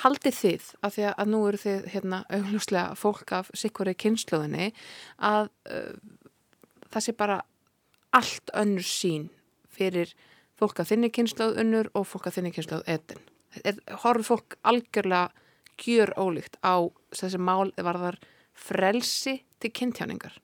haldið 0.04 0.36
þið, 0.36 0.70
af 0.86 0.94
því 0.94 1.10
að 1.10 1.30
nú 1.32 1.42
eru 1.48 1.58
þið 1.64 1.90
hérna 1.96 2.22
augljóslega 2.30 2.96
fólk 2.98 3.32
af 3.40 3.50
sikkuri 3.58 3.96
kynnslóðinni, 3.98 4.70
að 5.18 5.50
uh, 5.72 5.94
það 6.92 7.06
sé 7.06 7.16
bara 7.18 7.40
allt 8.14 8.50
önnur 8.58 8.86
sín 8.86 9.28
fyrir 9.80 10.14
fólk 10.60 10.82
að 10.82 10.92
þinni 10.92 11.10
kynnslóð 11.16 11.60
unnur 11.62 11.90
og 11.96 12.06
fólk 12.08 12.28
að 12.28 12.38
þinni 12.38 12.52
kynnslóð 12.56 12.84
etin. 12.94 13.22
Horfur 14.04 14.26
fólk 14.26 14.58
algjörlega 14.68 15.30
gjör 15.80 16.12
ólíkt 16.20 16.60
á 16.60 16.84
þessi 17.16 17.40
mál 17.40 17.72
varðar 17.80 18.20
frelsi 18.52 19.40
til 19.60 19.72
kynntjáningar. 19.72 20.36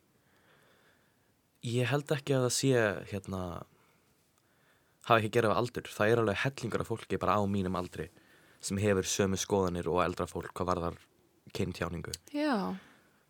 Ég 1.66 1.88
held 1.90 2.12
ekki 2.14 2.36
að 2.36 2.46
það 2.46 2.54
sé 2.56 2.84
hérna 3.12 3.40
hafa 5.06 5.18
ekki 5.20 5.34
gerað 5.36 5.54
af 5.54 5.62
aldur. 5.62 5.90
Það 5.92 6.12
er 6.12 6.22
alveg 6.22 6.42
hellingur 6.44 6.84
af 6.84 6.90
fólki 6.90 7.20
bara 7.20 7.36
á 7.36 7.42
mínum 7.44 7.76
aldri 7.78 8.08
sem 8.64 8.80
hefur 8.80 9.06
sömu 9.06 9.38
skoðanir 9.38 9.88
og 9.90 10.00
eldra 10.02 10.26
fólk 10.30 10.54
hvað 10.56 10.70
varðar 10.72 11.00
kynntjáningu. 11.54 12.14
Já, 12.34 12.74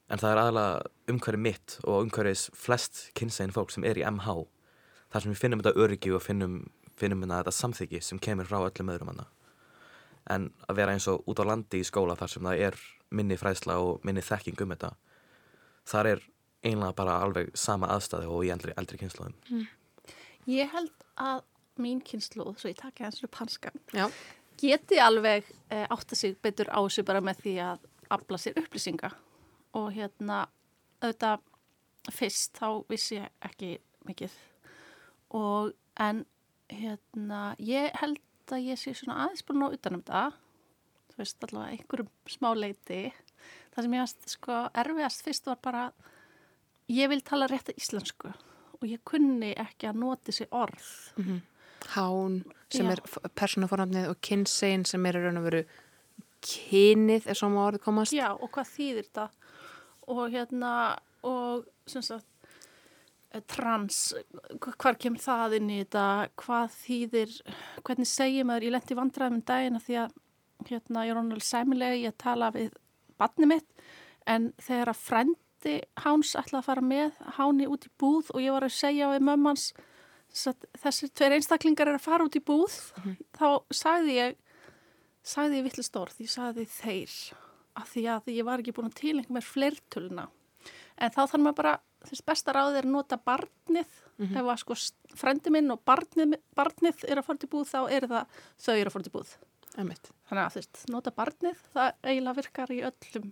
En 0.06 0.20
það 0.22 0.32
er 0.32 0.40
aðalega 0.40 0.90
umhverfið 1.10 1.42
mitt 1.42 1.76
og 1.82 2.04
umhverfiðs 2.04 2.44
flest 2.54 3.00
kynsegin 3.18 3.54
fólk 3.54 3.72
sem 3.74 3.86
er 3.88 3.98
í 3.98 4.04
MH. 4.06 4.44
Þar 5.12 5.22
sem 5.22 5.32
við 5.32 5.40
finnum 5.40 5.62
þetta 5.62 5.82
öryggi 5.84 6.12
og 6.16 6.22
finnum, 6.24 6.54
finnum 6.98 7.22
hérna 7.22 7.40
þetta 7.40 7.54
samþyggi 7.54 8.00
sem 8.02 8.18
kemur 8.18 8.48
frá 8.48 8.58
öllum 8.60 8.92
öðrum 8.94 9.12
hana. 9.14 9.26
en 10.30 10.48
að 10.66 10.76
vera 10.76 10.92
eins 10.92 11.06
og 11.06 11.22
út 11.30 11.38
á 11.38 11.44
landi 11.46 11.78
í 11.78 11.86
skóla 11.86 12.16
þar 12.18 12.30
sem 12.32 12.42
það 12.42 12.62
er 12.66 12.78
minni 13.14 13.36
fræðsla 13.38 13.76
og 13.78 14.00
minni 14.02 14.24
þekking 14.26 14.62
um 14.64 14.72
þetta 14.74 14.88
þar 15.86 16.08
er 16.10 16.22
einlega 16.66 16.96
bara 16.98 17.18
alveg 17.22 17.52
sama 17.54 17.86
aðstæði 17.94 18.26
og 18.26 18.42
í 18.46 18.50
eldri, 18.50 18.74
eldri 18.76 18.98
kynnslóðum 18.98 19.68
Ég 20.50 20.70
held 20.72 21.06
að 21.18 21.44
mín 21.82 22.00
kynnslóð, 22.02 22.56
svo 22.58 22.70
ég 22.72 22.78
takja 22.78 23.06
hans 23.06 23.22
upp 23.22 23.38
hanskan, 23.38 23.78
Já. 23.94 24.06
geti 24.58 24.98
alveg 25.02 25.46
e, 25.70 25.84
átta 25.90 26.18
sig 26.18 26.36
betur 26.42 26.70
á 26.74 26.80
sig 26.90 27.04
bara 27.06 27.20
með 27.20 27.42
því 27.44 27.54
að 27.66 27.86
afla 28.10 28.38
sér 28.38 28.58
upplýsinga 28.62 29.10
og 29.78 29.92
hérna 29.94 30.46
auðvitað 31.02 31.42
fyrst 32.14 32.58
þá 32.58 32.68
vissi 32.90 33.18
ég 33.18 33.30
ekki 33.46 33.76
mikið 34.06 34.34
og 35.34 35.72
en 36.02 36.24
hérna 36.70 37.54
ég 37.62 37.94
held 38.00 38.20
að 38.52 38.68
ég 38.70 38.80
sé 38.80 38.94
svona 38.94 39.24
aðeins 39.24 39.46
búin 39.46 39.64
á 39.66 39.74
utanum 39.74 40.04
það 40.06 40.36
þú 41.10 41.20
veist 41.22 41.46
allavega 41.46 41.76
einhverjum 41.76 42.10
smá 42.30 42.48
leiti 42.54 43.00
það 43.74 43.80
sem 43.82 43.96
ég 43.96 44.04
varst 44.04 44.28
sko 44.36 44.58
erfiðast 44.82 45.26
fyrst 45.26 45.50
var 45.50 45.62
bara 45.62 45.84
ég 46.92 47.10
vil 47.10 47.22
tala 47.26 47.48
rétt 47.50 47.72
að 47.72 47.82
íslensku 47.82 48.32
og 48.76 48.86
ég 48.86 49.02
kunni 49.08 49.54
ekki 49.56 49.90
að 49.90 50.02
noti 50.04 50.34
sér 50.36 50.52
orð 50.54 50.90
Hán 51.86 52.40
sem 52.72 52.86
Já. 52.88 52.96
er 52.96 53.30
persónafornafnið 53.38 54.08
og 54.10 54.20
kynsegin 54.24 54.84
sem 54.88 55.04
er 55.06 55.20
raun 55.20 55.38
og 55.38 55.44
veru 55.46 55.60
kynið 56.46 57.28
er 57.30 57.38
svo 57.38 57.50
má 57.52 57.60
orðið 57.66 57.84
komast. 57.84 58.14
Já, 58.14 58.30
og 58.34 58.50
hvað 58.54 58.72
þýðir 58.74 59.08
þetta? 59.08 59.26
Og 60.14 60.22
hérna, 60.34 60.72
og 61.26 61.66
sem 61.90 62.04
sagt, 62.04 62.26
trans, 63.50 64.00
hvar 64.62 64.98
kemur 65.00 65.22
það 65.22 65.56
inn 65.58 65.72
í 65.72 65.80
þetta? 65.82 66.04
Hvað 66.40 66.76
þýðir, 66.80 67.34
hvernig 67.86 68.10
segir 68.10 68.46
maður, 68.48 68.68
ég 68.68 68.74
lendi 68.76 68.98
vandræðum 68.98 69.38
um 69.38 69.46
daginn 69.50 69.78
að 69.78 69.88
því 69.88 69.98
að, 70.02 70.14
hérna, 70.70 71.04
ég 71.06 71.14
er 71.14 71.20
honum 71.20 71.42
sæmilega 71.44 71.98
í 71.98 72.06
að 72.08 72.16
tala 72.22 72.52
við 72.54 72.70
barni 73.20 73.50
mitt, 73.50 73.68
en 74.26 74.50
þegar 74.62 74.92
að 74.92 75.02
frendi 75.02 75.76
háns 76.04 76.34
ætlaði 76.38 76.62
að 76.62 76.68
fara 76.70 76.86
með 76.86 77.20
háni 77.38 77.68
út 77.70 77.86
í 77.88 77.92
búð 78.00 78.32
og 78.34 78.42
ég 78.44 78.56
var 78.56 78.66
að 78.66 78.76
segja 78.76 79.10
við 79.12 79.26
mömmans, 79.28 79.70
þessir 80.32 81.12
tveir 81.16 81.36
einstaklingar 81.36 81.90
er 81.90 81.98
að 81.98 82.06
fara 82.06 82.26
út 82.26 82.36
í 82.38 82.44
búð, 82.44 82.76
þá 83.36 83.62
sagði 83.74 84.20
ég, 84.20 84.38
sagði 85.26 85.60
ég 85.60 85.68
vittlust 85.68 85.98
orð, 85.98 86.22
ég 86.22 86.32
sagði 86.32 86.66
þeir 86.70 87.18
af 87.76 87.92
því 87.92 88.06
að 88.08 88.32
ég 88.32 88.46
var 88.46 88.62
ekki 88.62 88.74
búin 88.76 88.88
að 88.88 89.00
tilengja 89.02 89.36
mér 89.36 89.44
fleirtöluna 89.44 90.26
en 90.96 91.12
þá 91.12 91.22
þannig 91.28 91.44
maður 91.44 91.58
bara, 91.60 91.74
þess 92.10 92.26
besta 92.26 92.54
ráðið 92.56 92.80
er 92.80 92.88
að 92.88 92.94
nota 92.94 93.18
barnið, 93.18 93.98
ef 94.26 94.40
að 94.40 94.62
sko 94.62 94.78
frendi 95.18 95.52
minn 95.54 95.74
og 95.74 95.82
barnið, 95.86 96.38
barnið 96.56 97.04
er 97.08 97.20
að 97.20 97.28
fara 97.28 97.42
til 97.42 97.50
búð, 97.52 97.68
þá 97.70 97.80
er 97.98 98.08
það 98.10 98.40
þau 98.64 98.74
eru 98.76 98.88
að 98.88 98.94
fara 98.96 99.08
til 99.08 99.14
búð 99.16 99.34
Einmitt. 99.76 100.10
þannig 100.30 100.42
að 100.44 100.56
veist, 100.56 100.82
nota 100.92 101.12
barnið, 101.12 101.60
það 101.74 101.92
eiginlega 102.06 102.38
virkar 102.40 102.72
í 102.72 102.80
öllum 102.88 103.30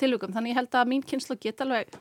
tilvíkum 0.00 0.34
þannig 0.36 0.54
ég 0.54 0.60
held 0.60 0.78
að 0.80 0.92
mín 0.92 1.06
kynslu 1.06 1.36
geta 1.40 1.66
alveg 1.66 1.98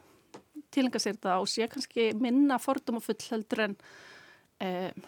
tilengja 0.74 1.02
sér 1.02 1.18
þetta 1.18 1.40
og 1.42 1.50
sé 1.50 1.68
kannski 1.72 2.12
minna 2.20 2.60
fordum 2.62 3.00
og 3.00 3.06
full 3.06 3.18
heldur 3.32 3.64
en 3.66 3.76
um, 4.66 5.08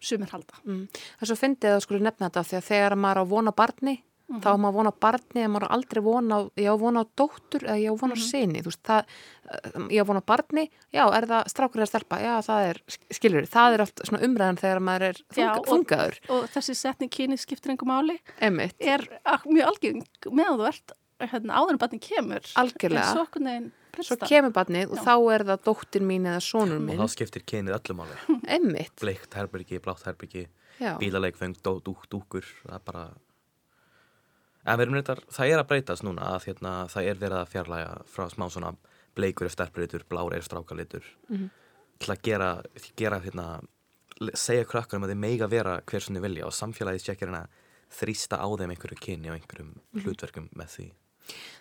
sumir 0.00 0.30
halda. 0.32 0.60
Mm. 0.64 0.86
Það 0.92 1.24
er 1.24 1.30
svo 1.30 1.38
fyndið 1.40 1.76
að 1.76 1.82
skuli 1.84 2.04
nefna 2.04 2.30
þetta 2.30 2.62
þegar 2.68 2.96
maður 3.00 3.22
á 3.22 3.32
vona 3.32 3.54
barni 3.56 3.96
þá 4.38 4.48
á 4.54 4.62
maður 4.62 4.76
vona 4.78 4.92
barni 5.02 5.42
en 5.42 5.50
maður 5.50 5.72
aldrei 5.74 6.02
vona 6.06 6.36
ég 6.60 6.70
á 6.70 6.76
vona 6.78 7.02
á 7.02 7.06
dóttur 7.18 7.64
eða 7.66 7.78
ég 7.82 7.90
á 7.90 7.96
vona 7.98 8.14
á 8.14 8.20
sinni 8.22 8.62
þú 8.62 8.70
veist, 8.70 8.82
það, 8.86 9.16
eh, 9.50 9.80
ég 9.96 10.04
á 10.04 10.08
vona 10.10 10.22
á 10.22 10.30
barni 10.30 10.64
já, 10.94 11.02
er 11.16 11.26
það 11.32 11.50
strákur 11.50 11.82
eða 11.82 11.90
stelpa, 11.90 12.20
já, 12.22 12.34
það 12.46 12.68
er 12.68 12.80
skilur, 13.10 13.48
það 13.50 13.74
er 13.74 13.84
oft 13.86 14.04
svona 14.06 14.22
umræðan 14.28 14.60
þegar 14.62 14.82
maður 14.86 15.06
er 15.08 15.18
þung, 15.34 15.42
Já, 15.42 15.50
og- 15.56 15.66
þungaður, 15.72 16.20
og 16.36 16.46
þessi 16.54 16.76
setning 16.78 17.10
kyni 17.10 17.40
skiptir 17.40 17.74
einhver 17.74 17.90
máli. 17.90 18.18
Einmitt. 18.40 18.76
Er 18.78 19.02
mjög 19.46 19.66
algeng 19.74 20.04
meðan 20.30 20.60
þú 20.60 20.68
ert 20.70 20.92
hérna, 21.20 21.58
áður 21.58 21.74
en 21.74 21.78
barni 21.82 21.98
kemur. 22.00 22.46
Algjörlega. 22.56 23.12
svo 23.12 23.26
okkur 23.26 23.42
neginn 23.42 23.72
svo 24.00 24.16
kemur 24.22 24.52
barnið 24.54 24.92
og 24.94 25.02
þá 25.02 25.14
er 25.34 25.42
það 25.44 25.64
dóttir 25.66 26.04
mín 26.06 26.28
eða 26.30 26.40
sonur 26.40 26.78
og 26.78 26.84
minn. 26.86 27.00
þá 27.02 27.10
skiptir 27.10 27.42
kynið 27.42 27.74
öllum 27.76 27.98
máli. 28.00 28.38
Einmitt, 28.46 28.94
bleikt 29.02 29.34
herbyrgi, 29.34 29.80
blátt 29.82 30.06
herbyrgi 30.06 30.46
bílaleikfeng, 30.80 31.58
dúkur 31.60 32.46
það 32.64 32.74
er 32.78 32.84
bara 32.86 33.02
en 34.64 34.80
reyndar, 34.80 35.22
það 35.32 35.52
er 35.54 35.62
að 35.62 35.68
breytast 35.70 36.04
núna 36.04 36.34
að 36.34 36.50
hérna, 36.50 36.74
það 36.92 37.10
er 37.10 37.20
verið 37.20 37.38
að 37.40 37.50
fjarlæga 37.54 37.92
frá 38.10 38.26
smá 38.32 38.46
svona 38.52 38.74
bleikur 39.16 39.48
er 39.48 39.54
sterpritur, 39.54 40.04
blár 40.08 40.34
er 40.36 40.44
strákalitur 40.44 41.06
til 42.00 42.12
að 42.14 42.22
gera, 42.24 42.50
gera 42.96 43.20
hérna, 43.24 43.46
segja 44.34 44.68
krakkarum 44.68 45.04
að 45.04 45.14
þeir 45.14 45.22
meiga 45.24 45.48
vera 45.50 45.80
hver 45.84 46.04
sem 46.04 46.16
þið 46.16 46.26
vilja 46.28 46.46
og 46.48 46.56
samfélagið 46.56 47.04
sé 47.04 47.12
ekki 47.14 47.26
hérna 47.26 47.44
þrýsta 47.90 48.38
á 48.40 48.48
þeim 48.48 48.74
einhverju 48.74 48.98
kyni 49.00 49.30
og 49.30 49.36
einhverjum 49.36 49.72
hlutverkum 50.04 50.48
með 50.56 50.74
því. 50.76 50.86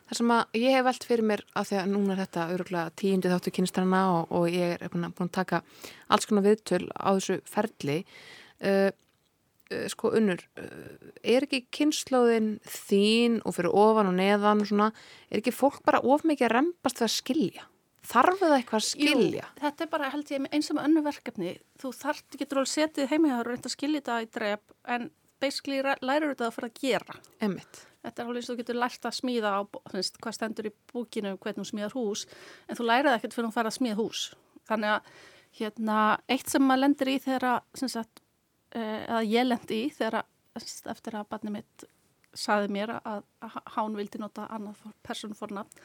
Það 0.09 0.19
sem 0.19 0.31
að 0.33 0.57
ég 0.57 0.75
hef 0.75 0.85
velt 0.87 1.05
fyrir 1.05 1.27
mér 1.29 1.43
að 1.57 1.67
því 1.69 1.77
að 1.79 1.91
núna 1.91 2.13
er 2.13 2.21
þetta 2.23 2.45
öruglega 2.55 2.93
tíundi 2.97 3.31
þáttu 3.31 3.53
kynstræna 3.53 3.99
og, 4.15 4.31
og 4.33 4.47
ég 4.49 4.75
er 4.77 4.93
búin 4.93 5.09
að, 5.09 5.29
taka 5.35 5.61
alls 6.09 6.29
konar 6.29 6.45
viðtöl 6.47 6.85
á 6.95 7.09
þessu 7.11 7.37
ferli 7.49 7.99
uh, 8.01 8.89
sko 9.91 10.13
unnur 10.17 10.41
uh, 10.59 11.09
er 11.23 11.45
ekki 11.45 11.65
kynnslóðin 11.75 12.55
þín 12.65 13.39
og 13.45 13.57
fyrir 13.57 13.75
ofan 13.75 14.11
og 14.11 14.15
neðan 14.17 14.63
og 14.63 14.71
svona, 14.71 14.91
er 15.29 15.41
ekki 15.41 15.53
fólk 15.55 15.83
bara 15.85 16.01
of 16.01 16.25
mikið 16.27 16.49
að 16.49 16.55
rempast 16.55 17.01
við 17.01 17.09
að 17.09 17.15
skilja? 17.15 17.67
Þarf 18.09 18.39
það 18.39 18.55
eitthvað 18.55 18.79
að 18.79 18.87
skilja? 18.87 19.45
Jú, 19.45 19.59
þetta 19.61 19.85
er 19.85 19.91
bara 19.91 20.09
held 20.13 20.31
ég 20.33 20.47
eins 20.49 20.71
og 20.71 20.79
með 20.79 20.87
önnu 20.87 21.05
verkefni 21.05 21.53
þú 21.81 21.91
þarft 21.99 22.37
ekki 22.37 22.49
dról 22.49 22.65
setið 22.69 23.11
heimihjáður 23.11 23.49
og 23.49 23.53
reynda 23.53 23.69
að 23.69 23.75
skilja 23.75 24.01
þetta 24.01 24.21
í 24.23 24.31
drep 24.39 24.75
en 24.95 25.11
basically 25.39 25.83
lærir 25.83 26.31
þetta 26.31 26.49
að 26.49 26.55
fara 26.57 26.71
að 26.71 26.81
gera 26.81 27.19
Emmitt. 27.45 27.83
Þetta 27.99 28.23
er 28.23 28.29
alveg 28.29 28.39
eins 28.39 28.49
og 28.49 28.55
þú 28.55 28.61
getur 28.61 28.77
lært 28.79 29.05
að 29.09 29.17
smíða 29.17 29.51
á, 29.59 29.61
finnst, 29.91 30.19
hvað 30.23 30.35
stendur 30.37 30.69
í 30.69 30.75
búkinu 30.91 31.33
hvernig 31.35 31.65
þú 31.65 31.67
smíðar 31.67 31.95
hús, 31.97 32.23
en 32.67 32.79
þú 32.79 32.85
lærið 32.87 33.15
ekkert 33.17 33.35
fyrir 33.35 33.49
að 33.49 33.57
fara 33.57 33.71
að 33.71 33.75
smíða 33.75 33.97
hús. 33.99 34.21
Þannig 34.69 34.93
að 34.93 35.09
hérna, 35.59 35.97
eitt 36.31 36.51
sem 36.51 36.63
maður 36.63 36.83
lendir 36.85 37.11
í 37.11 37.17
þegar 37.25 37.47
að, 37.49 37.59
eh, 37.75 38.21
eða 38.75 39.21
ég 39.25 39.47
lendi 39.47 39.83
í 39.85 39.89
þegar 39.93 40.21
að, 40.21 40.67
eftir 40.93 41.17
að 41.17 41.29
barnið 41.31 41.55
mitt 41.59 41.87
saði 42.37 42.69
mér 42.73 42.93
að, 42.99 43.23
að 43.41 43.55
hán 43.75 43.95
vildi 43.97 44.19
nota 44.21 44.45
annað 44.53 44.83
personfornafn 45.05 45.79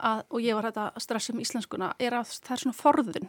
að, 0.00 0.22
og 0.30 0.38
ég 0.40 0.56
var 0.56 0.70
þetta 0.70 0.86
að 0.88 1.04
stressa 1.04 1.34
um 1.34 1.42
íslenskuna, 1.42 1.90
er 2.00 2.16
að 2.16 2.32
það 2.38 2.54
er 2.54 2.62
svona 2.62 2.78
forðun, 2.78 3.28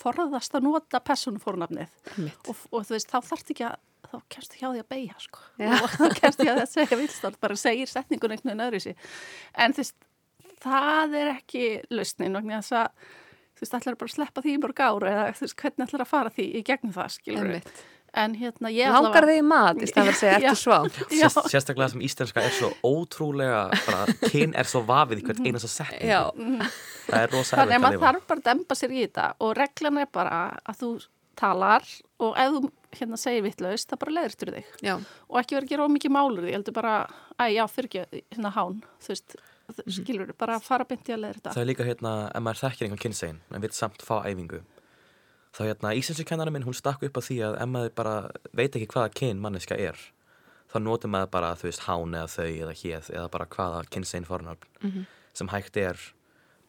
forðast 0.00 0.56
að 0.58 0.66
nota 0.66 1.00
personfornafnið 1.06 1.94
Emmitt. 2.16 2.50
og, 2.50 2.66
og 2.72 2.88
þú 2.88 2.96
veist, 2.96 3.12
þá 3.12 3.30
þarf 3.30 3.54
ekki 3.54 3.68
að 3.68 3.78
þá 4.10 4.20
kemst 4.32 4.54
hjá 4.58 4.66
því 4.66 4.82
að 4.82 4.90
beigja 4.90 5.18
sko. 5.22 5.42
Já. 5.60 5.70
og 5.76 5.90
þá 5.94 6.04
kemst 6.18 6.40
hjá 6.42 6.50
því 6.50 6.62
að 6.64 6.70
segja 6.72 6.98
vilstátt 6.98 7.40
bara 7.42 7.58
segir 7.60 7.90
setningun 7.90 8.34
einhvern 8.34 8.50
veginn 8.50 8.66
öðru 8.66 8.80
sér 8.82 9.10
en 9.54 9.74
þú 9.76 9.84
veist, 9.84 10.06
það 10.64 11.18
er 11.20 11.32
ekki 11.36 11.66
lausnin 11.94 12.38
og 12.40 12.48
þess 12.48 12.74
að 12.80 12.88
þú 13.60 13.64
veist, 13.64 13.76
ætlar 13.76 13.98
bara 14.00 14.10
að 14.10 14.16
sleppa 14.16 14.44
því 14.44 14.56
í 14.56 14.60
mörg 14.64 14.82
ára 14.82 15.12
eða 15.12 15.28
þú 15.36 15.46
veist, 15.46 15.58
hvernig 15.62 15.86
ætlar 15.86 16.04
að 16.06 16.10
fara 16.10 16.34
því 16.34 16.46
í 16.48 16.62
gegnum 16.66 16.96
það 16.96 17.14
skilur. 17.18 17.72
En 18.14 18.34
hérna 18.40 18.70
ég 18.74 18.90
Langar 18.94 19.26
þig 19.28 19.38
í 19.40 19.44
mat 19.46 19.80
í 19.82 19.88
stað 19.90 20.10
að 20.12 20.18
segja 20.18 20.38
eftir 20.40 20.58
svá? 20.58 20.78
Sérstaklega 21.52 21.88
sem 21.92 22.02
íslenska 22.06 22.42
er 22.42 22.54
svo 22.56 22.72
ótrúlega 22.86 23.62
bara, 23.86 24.04
kyn 24.32 24.54
er 24.58 24.68
svo 24.70 24.82
vafið 24.88 25.22
í 25.22 25.26
hvert 25.28 25.44
einast 25.46 25.68
að 25.68 25.74
setningu 25.76 26.10
Já, 26.10 26.22
það 27.06 27.22
er 27.22 27.32
rosa 27.36 27.56
þannig 27.60 27.60
að 27.60 27.62
erfitt 27.62 27.76
að 27.76 27.84
maður 27.86 27.96
lifa. 27.98 28.06
þarf 28.06 28.26
bara 28.32 28.42
að 28.42 28.48
dempa 28.50 28.78
sér 28.80 28.94
í 28.96 29.00
þetta 29.04 29.28
og 29.46 29.54
reglan 29.60 30.02
er 30.02 30.10
bara 30.18 30.40
að 30.64 30.80
þú 30.82 30.90
talar 31.40 31.86
og 32.20 32.34
ef 32.36 32.56
þú 32.56 32.70
hérna 33.00 33.16
segir 33.22 33.44
vittlaust, 33.46 33.86
það 33.92 34.00
bara 34.02 34.12
leðristur 34.16 34.50
þig. 34.56 34.72
Já, 34.82 34.96
og 35.30 35.36
ekki 35.38 35.54
vera 35.56 35.64
að 35.64 35.70
gera 35.70 35.84
ómikið 35.86 36.12
málur 36.12 36.42
því, 36.42 36.50
ég 36.50 36.56
heldur 36.58 36.74
bara, 36.74 36.94
æ, 37.38 37.44
já, 37.54 37.62
fyrir 37.70 37.88
ekki 37.88 38.22
hérna 38.34 38.50
hán, 38.56 38.80
þú 39.00 39.12
veist, 39.14 39.36
skilur 39.94 40.32
bara 40.34 40.56
að 40.58 40.66
fara 40.66 40.86
beint 40.90 41.06
í 41.06 41.14
að 41.14 41.22
leira 41.22 41.38
þetta. 41.38 41.52
það 41.54 41.62
er 41.62 41.68
líka 41.70 41.86
hérna, 41.86 42.12
ef 42.34 42.42
maður 42.42 42.60
þekkir 42.64 42.88
einhvern 42.88 43.02
kynsegin 43.04 43.38
en 43.54 43.62
vil 43.62 43.70
samt 43.78 44.02
fá 44.02 44.16
æfingu 44.26 44.58
þá 45.56 45.60
hérna, 45.66 45.92
íslenskennarinn 45.98 46.54
minn, 46.54 46.66
hún 46.68 46.76
stakk 46.76 47.02
upp 47.06 47.18
á 47.18 47.22
því 47.26 47.38
að 47.48 47.58
ef 47.64 47.70
maður 47.70 47.92
bara 47.98 48.14
veit 48.54 48.76
ekki 48.76 48.88
hvaða 48.92 49.12
kyn 49.18 49.42
manneska 49.42 49.78
er. 49.78 49.98
Þá 50.70 50.78
notur 50.84 51.10
maður 51.10 51.30
bara, 51.34 51.54
þú 51.58 51.66
veist, 51.66 51.84
hán 51.88 52.14
eða 52.14 52.30
þau 52.30 52.50
eða 52.50 52.74
héð 52.78 53.10
eða 53.16 53.28
bara 53.34 53.46
hvaða 53.50 53.84
kynsegin 53.90 54.28
fornafn 54.28 55.06
sem 55.34 55.48
hægt 55.50 55.76
er 55.76 55.98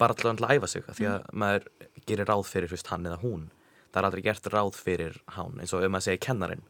bara 0.01 0.13
til 0.17 0.31
að 0.31 0.41
æfa 0.49 0.67
sig, 0.67 0.83
af 0.89 0.97
því 0.97 1.07
að 1.11 1.25
maður 1.33 1.67
gerir 2.09 2.25
ráð 2.25 2.45
fyrir, 2.49 2.69
þú 2.69 2.77
veist, 2.77 2.89
hann 2.89 3.05
eða 3.05 3.21
hún. 3.21 3.49
Það 3.91 3.99
er 4.01 4.07
aldrei 4.07 4.23
gert 4.25 4.47
ráð 4.49 4.77
fyrir 4.79 5.17
hán 5.35 5.59
eins 5.61 5.73
og 5.73 5.83
ef 5.83 5.91
maður 5.91 6.07
segir 6.07 6.23
kennarinn 6.25 6.63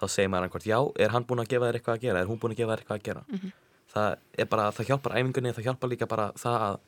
þá 0.00 0.08
segir 0.10 0.30
maður 0.32 0.48
einhvert, 0.48 0.66
já, 0.66 0.78
er 0.98 1.12
hann 1.14 1.26
búinn 1.28 1.42
að 1.44 1.50
gefa 1.52 1.68
þér 1.68 1.78
eitthvað 1.78 1.98
að 1.98 2.04
gera? 2.06 2.20
Er 2.24 2.30
hún 2.30 2.40
búinn 2.42 2.54
að 2.54 2.60
gefa 2.62 2.72
þér 2.74 2.82
eitthvað 2.82 2.98
að 2.98 3.04
gera? 3.08 3.22
Það 3.94 4.16
er 4.42 4.48
bara, 4.50 4.64
það 4.74 4.88
hjálpar 4.90 5.14
æfingunni 5.20 5.52
það 5.54 5.66
hjálpar 5.68 5.90
líka 5.92 6.08
bara 6.10 6.26
það 6.40 6.64
að 6.66 6.78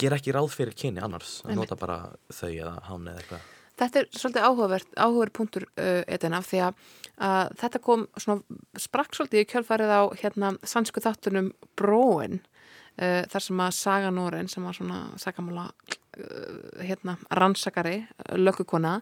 gera 0.00 0.16
ekki 0.16 0.32
ráð 0.32 0.48
fyrir 0.54 0.74
kyni 0.78 1.02
annars 1.04 1.34
að 1.44 1.58
nota 1.58 1.76
bara 1.76 1.98
þau 2.32 2.48
eða 2.54 2.74
hán 2.88 3.08
eða 3.10 3.20
eitthvað 3.20 3.50
Þetta 3.80 4.00
er 4.00 4.08
svolítið 4.14 4.46
áhugavert, 4.46 4.90
áhugaverð 4.94 5.34
punktur 5.34 5.66
uh, 5.66 6.02
etin 6.06 6.36
af 6.36 6.46
því 6.50 6.60
að 6.68 6.76
uh, 7.18 7.46
þetta 7.58 7.80
kom 7.82 8.06
svona, 8.14 8.60
sprakk 8.78 9.16
svolítið 9.16 9.42
í 9.42 9.48
kjölfarið 9.50 9.94
á 9.94 10.02
hérna 10.20 10.52
sansku 10.62 11.02
þáttunum 11.02 11.50
Bróin 11.78 12.38
uh, 12.38 13.22
þar 13.30 13.46
sem 13.48 13.62
að 13.66 13.76
Saga 13.80 14.14
Noren 14.14 14.50
sem 14.50 14.66
var 14.66 14.78
svona 14.78 15.00
sagamála 15.18 15.66
uh, 15.66 16.56
hérna 16.86 17.16
rannsakari, 17.34 18.00
uh, 18.04 18.36
lökkukona 18.38 19.00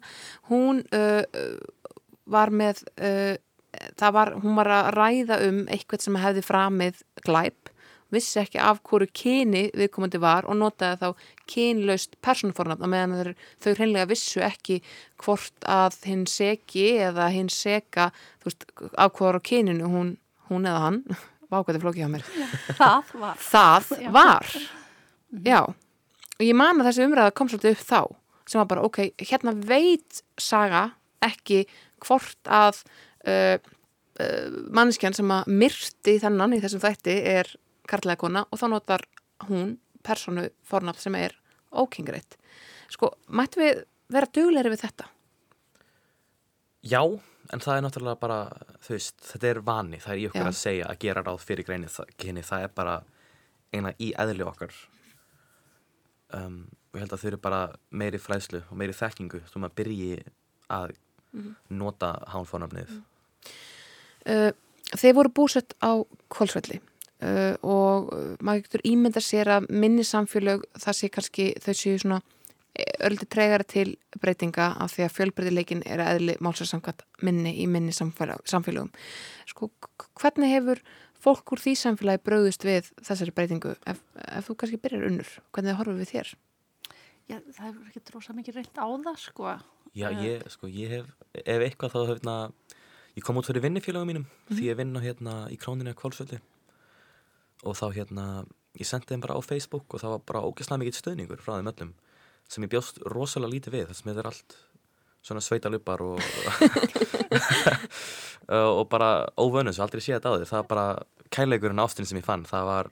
hún 0.49 0.85
uh, 0.97 1.23
var 2.33 2.53
með 2.55 2.85
það 3.99 4.13
var, 4.15 4.31
hún 4.39 4.55
var 4.57 4.69
að 4.71 4.89
ræða 4.95 5.39
um 5.49 5.63
eitthvað 5.73 6.05
sem 6.05 6.17
hefði 6.21 6.43
framið 6.45 7.01
glæp 7.25 7.62
vissi 8.13 8.41
ekki 8.43 8.61
af 8.63 8.83
hverju 8.87 9.11
kyni 9.17 9.65
viðkomandi 9.79 10.21
var 10.23 10.47
og 10.49 10.59
notaði 10.61 11.01
þá 11.01 11.27
kynlaust 11.53 12.17
persónufornafn 12.25 12.87
á 12.87 12.89
meðan 12.93 13.35
þau 13.63 13.75
hreinlega 13.75 14.09
vissu 14.11 14.43
ekki 14.45 14.81
hvort 15.23 15.69
að 15.69 15.99
hinn 16.09 16.25
seki 16.31 16.87
eða 17.09 17.29
hinn 17.35 17.51
seka 17.53 18.11
þú 18.43 18.51
veist, 18.51 18.67
af 18.97 19.15
hverju 19.19 19.43
kyninu 19.49 19.91
hún, 19.93 20.17
hún 20.51 20.69
eða 20.69 20.87
hann, 20.87 21.03
vákvæði 21.53 21.83
flókið 21.83 22.09
á 22.09 22.11
mér. 22.13 22.27
Það 22.79 23.15
var. 23.21 23.45
það 23.45 23.93
var. 24.15 24.57
Já, 25.45 25.61
og 25.69 26.45
ég 26.45 26.57
man 26.59 26.81
að 26.81 26.91
þessi 26.91 27.07
umræða 27.07 27.37
kom 27.37 27.49
svolítið 27.51 27.77
upp 27.77 27.87
þá, 27.89 28.01
sem 28.49 28.61
var 28.61 28.73
bara 28.73 28.89
ok, 28.89 29.05
hérna 29.23 29.55
veit 29.57 30.23
saga 30.41 30.91
ekki 31.23 31.63
hvort 32.03 32.51
að 32.51 32.83
uh, 33.29 33.57
uh, 34.21 34.47
manneskjan 34.75 35.17
sem 35.17 35.31
að 35.33 35.51
myrti 35.63 36.17
þennan 36.23 36.57
í 36.57 36.63
þessum 36.63 36.83
þætti 36.83 37.17
er 37.37 37.53
karlæga 37.89 38.21
kona 38.23 38.45
og 38.51 38.61
þá 38.61 38.67
notar 38.73 39.07
hún 39.49 39.77
personu 40.03 40.49
fornafn 40.67 41.03
sem 41.03 41.19
er 41.19 41.35
ókingreitt 41.73 42.37
sko, 42.93 43.13
mættu 43.33 43.63
við 43.63 43.83
vera 44.13 44.29
dugleiri 44.35 44.73
við 44.73 44.85
þetta? 44.85 45.09
Já, 46.83 47.01
en 47.55 47.63
það 47.63 47.77
er 47.77 47.85
náttúrulega 47.87 48.21
bara, 48.21 48.39
þú 48.83 48.97
veist, 48.97 49.19
þetta 49.31 49.49
er 49.49 49.61
vani, 49.67 50.01
það 50.03 50.15
er 50.15 50.21
í 50.21 50.27
okkur 50.31 50.43
Já. 50.43 50.49
að 50.51 50.59
segja 50.59 50.89
að 50.91 51.01
gera 51.05 51.25
ráð 51.27 51.45
fyrir 51.47 51.69
greini 51.69 51.91
það, 51.93 52.15
kyni, 52.19 52.45
það 52.47 52.67
er 52.67 52.75
bara 52.77 52.97
eina 53.73 53.95
í 54.03 54.11
eðli 54.19 54.47
okkar. 54.47 54.75
Um, 56.33 56.59
og 56.91 56.99
ég 56.99 57.05
held 57.05 57.15
að 57.15 57.23
þau 57.23 57.29
eru 57.31 57.41
bara 57.47 57.63
meiri 58.03 58.21
fræðslu 58.21 58.63
og 58.67 58.79
meiri 58.81 58.97
þekkingu 58.97 59.43
sem 59.53 59.67
að 59.69 59.77
byrji 59.79 60.11
að 60.73 60.95
nota 61.73 62.13
hánfónafnið. 62.33 62.99
Uh, 64.29 64.51
þeir 64.93 65.17
voru 65.17 65.33
búsett 65.33 65.77
á 65.81 66.03
Kolsvelli 66.33 66.81
uh, 67.23 67.55
og 67.63 68.13
uh, 68.13 68.37
maður 68.43 68.67
getur 68.67 68.85
ímynda 68.93 69.23
sér 69.25 69.51
að 69.59 69.71
minni 69.71 70.05
samfélög 70.07 70.67
það 70.75 70.99
sé 70.99 71.11
kannski 71.15 71.49
þau 71.63 71.75
séu 71.75 71.99
svona 72.03 72.21
öldi 73.05 73.27
tregara 73.29 73.65
til 73.69 73.97
breytinga 74.21 74.71
af 74.81 74.95
því 74.95 75.05
að 75.05 75.15
fjölbreytileikin 75.17 75.83
er 75.85 76.01
að 76.01 76.15
eðli 76.17 76.37
málsarsamkvæmt 76.41 77.03
minni 77.27 77.53
í 77.61 77.67
minni 77.69 77.93
samfélögum. 77.93 78.89
Sko, 79.51 79.69
hvernig 80.21 80.55
hefur 80.55 80.81
fólk 81.23 81.53
úr 81.53 81.61
því 81.63 81.75
samfélagi 81.79 82.23
bröðust 82.25 82.65
við 82.65 82.89
þessari 83.05 83.35
breytingu 83.37 83.75
ef, 83.87 84.01
ef 84.25 84.49
þú 84.49 84.57
kannski 84.63 84.81
byrjar 84.83 85.05
unnur? 85.11 85.35
Hvernig 85.53 85.77
horfum 85.79 86.01
við 86.01 86.15
þér? 86.15 86.33
Já, 87.29 87.37
það 87.53 87.67
hefur 87.67 87.91
ekki 87.91 88.05
drósa 88.09 88.37
mikið 88.39 88.59
reynd 88.59 88.81
á 88.81 88.87
það, 88.89 89.21
sko. 89.21 89.53
Já, 89.93 90.09
Eh. 90.09 90.23
ég, 90.25 90.49
sko, 90.49 90.67
ég 90.73 90.89
hef, 90.97 91.13
ef 91.45 91.61
eitthvað 91.67 91.93
þá 91.93 92.01
hefna, 92.09 92.37
ég 93.17 93.23
kom 93.23 93.37
út 93.37 93.45
fyrir 93.47 93.63
vinnifélagum 93.67 94.09
mínum 94.09 94.27
því 94.49 94.73
ég 94.73 94.77
vinn 94.81 94.97
á 94.97 95.01
hérna 95.05 95.35
í 95.53 95.59
króninu 95.61 95.93
að 95.93 96.01
kválsvöldi 96.01 96.41
og 97.63 97.79
þá 97.79 97.87
hérna, 97.97 98.27
ég 98.79 98.89
sendi 98.89 99.13
þeim 99.13 99.25
bara 99.25 99.39
á 99.39 99.41
Facebook 99.45 99.95
og 99.95 100.03
það 100.03 100.17
var 100.17 100.25
bara 100.31 100.45
ógeðslega 100.49 100.83
mikill 100.83 100.99
stöðningur 100.99 101.43
frá 101.43 101.57
þeim 101.57 101.71
öllum 101.73 101.93
sem 102.51 102.67
ég 102.67 102.73
bjóst 102.73 103.01
rosalega 103.09 103.55
lítið 103.55 103.77
við 103.77 103.91
þess 103.91 104.07
með 104.07 104.19
þetta 104.19 104.25
er 104.25 104.31
allt 104.33 104.57
svona 105.23 105.45
sveitalupar 105.45 106.03
og 106.03 106.19
og 108.79 108.83
bara 108.91 109.13
óvönus 109.39 109.79
og 109.79 109.87
aldrei 109.87 110.03
séð 110.03 110.19
þetta 110.19 110.35
á 110.35 110.37
þér 110.41 110.51
það 110.51 110.61
var 110.63 110.71
bara 110.73 110.87
kærleikurinn 111.33 111.85
ástin 111.85 112.09
sem 112.09 112.19
ég 112.19 112.27
fann 112.27 112.43
það 112.49 112.67
var, 112.69 112.91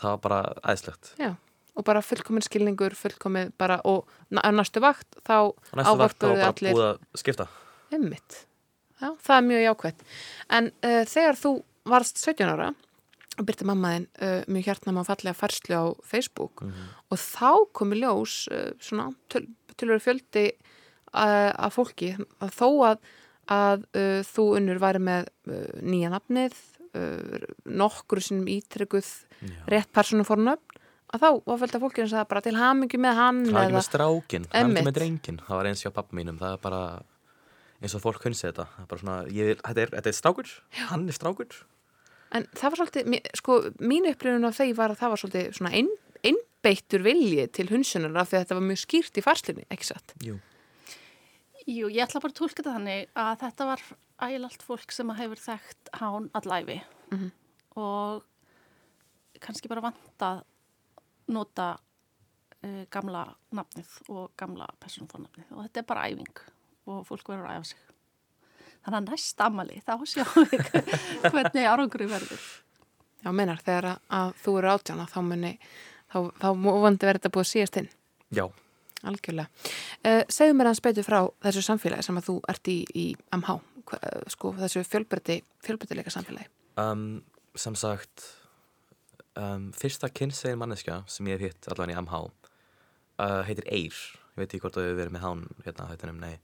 það 0.00 0.16
var 0.16 0.20
bara 0.26 0.40
æðislegt 0.64 1.14
Já, 1.20 1.30
og 1.78 1.86
bara 1.86 2.02
fullkomin 2.04 2.44
skilningur, 2.44 2.94
fullkomin 2.98 3.54
bara 3.60 3.80
og 3.88 4.08
næstu 4.30 4.82
vakt 4.82 5.20
þá 5.24 5.36
og 5.38 5.74
næstu 5.78 5.98
vakt 6.02 6.18
þá 6.18 6.28
bara 6.28 6.52
allir 6.52 6.76
búið 6.76 6.88
að 6.90 7.22
skipta. 7.22 7.46
Já, 9.00 9.08
það 9.16 9.36
er 9.36 9.44
mjög 9.46 9.62
jákvætt. 9.64 10.02
En 10.58 10.70
uh, 10.84 11.02
þegar 11.08 11.38
þú 11.40 11.52
varst 11.88 12.20
17 12.20 12.50
ára 12.52 12.68
og 13.40 13.48
byrti 13.48 13.66
mammaðin 13.68 14.06
uh, 14.22 14.42
mjög 14.50 14.68
hjartnama 14.68 15.02
og 15.02 15.08
fallega 15.08 15.36
færslu 15.36 15.76
á 15.76 15.84
Facebook. 16.06 16.64
Og 17.10 17.20
þá 17.20 17.66
komi 17.76 18.00
ljós 18.00 18.44
uh, 18.52 18.70
svona 18.82 19.10
töl, 19.32 19.46
tölur 19.76 20.02
fjöldi 20.02 20.46
uh, 20.50 21.50
af 21.52 21.76
fólki. 21.78 22.14
Að 22.40 22.56
þó 22.56 22.68
að, 22.90 23.14
að 23.50 23.86
þú 24.30 24.44
unnur 24.60 24.78
væri 24.82 25.00
með 25.02 25.30
nýja 25.82 26.12
nafnið, 26.12 26.58
nokkru 27.70 28.22
sinnum 28.22 28.48
ítrygguð 28.50 29.06
Já. 29.46 29.54
rétt 29.70 29.90
persónufornöfn 29.94 30.78
að 31.14 31.22
þá 31.22 31.28
var 31.46 31.60
fjölda 31.60 31.80
fólki 31.82 32.02
sem 32.02 32.10
sagði 32.10 32.30
bara 32.32 32.42
til 32.42 32.54
hamingi 32.58 32.98
með 32.98 33.18
hann 33.18 33.38
Það 33.46 33.60
eða 33.60 33.74
með 33.76 33.84
strákin, 33.86 34.46
það 34.50 34.66
ekki 34.66 34.84
með 34.86 34.96
drengin 34.96 35.38
Það 35.46 35.60
var 35.60 35.68
eins 35.70 35.82
hjá 35.84 35.90
pappa 35.94 36.18
mínum, 36.18 36.38
það 36.38 36.56
er 36.56 36.62
bara 36.64 36.80
eins 37.80 37.96
og 37.96 38.02
fólk 38.04 38.22
kunsi 38.22 38.46
þetta. 38.46 38.66
Það 38.76 38.88
bara 38.92 39.02
svona, 39.02 39.18
ég, 39.32 39.60
þetta, 39.60 39.84
er, 39.84 39.92
þetta 39.96 40.10
er 40.10 40.16
strákur, 40.18 40.54
hann 40.90 41.06
er 41.08 41.16
strákur 41.16 41.60
En 42.32 42.44
það 42.54 42.70
var 42.70 42.78
svolítið, 42.80 43.30
sko, 43.40 43.56
mín 43.82 44.06
upplifun 44.10 44.44
af 44.46 44.58
þeir 44.60 44.74
var 44.78 44.92
að 44.94 45.00
það 45.00 45.10
var 45.14 45.20
svolítið 45.22 45.48
svona 45.58 45.72
ein, 45.80 45.88
einbeittur 46.22 47.02
vilji 47.02 47.46
til 47.56 47.66
hunsunar 47.72 48.14
af 48.22 48.30
því 48.30 48.36
að 48.38 48.44
þetta 48.44 48.58
var 48.60 48.66
mjög 48.68 48.80
skýrt 48.84 49.18
í 49.18 49.24
farslunni, 49.26 49.64
ekki 49.70 49.88
satt? 49.90 50.14
Jú, 50.22 50.36
Jú, 51.70 51.88
ég 51.92 52.02
ætla 52.06 52.20
bara 52.22 52.32
að 52.32 52.38
tólka 52.40 52.62
þetta 52.62 52.72
þannig 52.76 53.10
að 53.20 53.34
þetta 53.42 53.66
var 53.68 53.82
ægilalt 54.26 54.62
fólk 54.64 54.92
sem 54.94 55.10
hefur 55.18 55.42
þekkt 55.42 55.90
hán 56.00 56.30
allæfi 56.38 56.80
Mhm. 57.10 57.30
og 57.76 58.24
kannski 59.40 59.68
bara 59.68 59.80
vanta 59.84 60.30
að 60.30 60.40
nota 61.34 61.68
uh, 62.64 62.84
gamla 62.90 63.24
nafnið 63.56 63.92
og 64.08 64.30
gamla 64.40 64.66
persónufórnafnið 64.82 65.52
og 65.56 65.62
þetta 65.66 65.82
er 65.82 65.88
bara 65.90 66.06
æfing 66.10 66.42
og 66.86 67.04
fólk 67.08 67.28
verður 67.30 67.48
að 67.50 67.60
æfa 67.60 67.70
sig. 67.70 67.78
Þannig 68.84 68.98
að 69.00 69.12
næst 69.12 69.44
amali 69.44 69.78
þá 69.84 69.92
sjáum 70.08 70.48
við 70.50 70.66
hvernig 71.32 71.68
árangur 71.68 72.06
verður. 72.08 72.48
Já, 73.20 73.28
meinar, 73.36 73.60
þegar 73.60 73.90
að, 73.90 74.02
að 74.16 74.30
þú 74.40 74.56
eru 74.60 74.70
átjána 74.72 75.06
þá 75.10 75.18
muni, 75.26 75.52
þá, 76.08 76.18
þá 76.40 76.48
múvandi 76.56 77.08
verið 77.08 77.20
þetta 77.20 77.32
búið 77.34 77.44
að 77.44 77.50
síast 77.50 77.76
inn, 77.76 77.90
já, 78.32 78.46
algjörlega. 79.04 79.66
Uh, 80.00 80.22
segðu 80.32 80.56
mér 80.56 80.70
hans 80.70 80.80
betur 80.84 81.04
frá 81.04 81.18
þessu 81.44 81.64
samfélagi 81.66 82.06
sem 82.08 82.20
að 82.20 82.30
þú 82.30 82.36
ert 82.48 82.70
í, 82.72 82.78
í 82.96 83.04
MH, 83.36 83.58
eh, 83.98 84.22
sko, 84.32 84.54
þessu 84.62 84.84
fjölbreytti, 84.88 85.36
fjölbreytileika 85.66 86.14
samfélagi. 86.16 86.48
um, 86.80 87.04
sem 87.60 87.76
sagt 87.76 88.24
um, 89.36 89.68
Fyrsta 89.76 90.08
kynnsegin 90.08 90.60
manneskja 90.60 91.02
sem 91.10 91.28
ég 91.28 91.36
hef 91.40 91.50
hitt 91.50 91.70
allan 91.74 91.92
í 91.92 91.98
MH 92.00 92.22
uh, 92.24 93.42
heitir 93.48 93.68
Eir 93.68 94.00
Ég 94.30 94.46
veit 94.46 94.54
ekki 94.54 94.62
hvort 94.62 94.76
það 94.78 94.86
hefur 94.86 95.00
verið 95.02 95.14
með 95.16 95.24
hann 95.26 95.40
hérna, 95.66 95.88
hættunum, 95.90 96.20
nei 96.22 96.38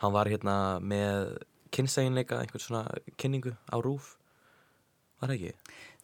Hann 0.00 0.14
var 0.14 0.30
hérna 0.30 0.54
með 0.80 1.34
kynnseginleika, 1.74 2.38
einhvern 2.42 2.62
svona 2.62 2.84
kynningu 3.20 3.54
á 3.70 3.76
rúf 3.82 4.14
Var 5.20 5.30
það 5.30 5.34
ekki? 5.38 5.52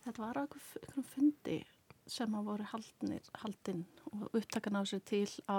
Þetta 0.05 0.23
var 0.25 0.39
einhverjum 0.43 1.05
fundi 1.15 1.59
sem 2.11 2.33
að 2.35 2.47
voru 2.51 2.65
haldnir, 2.73 3.27
haldinn 3.43 3.83
og 4.11 4.31
upptakan 4.41 4.79
á 4.81 4.83
sér 4.89 5.03
til 5.07 5.29
á 5.47 5.59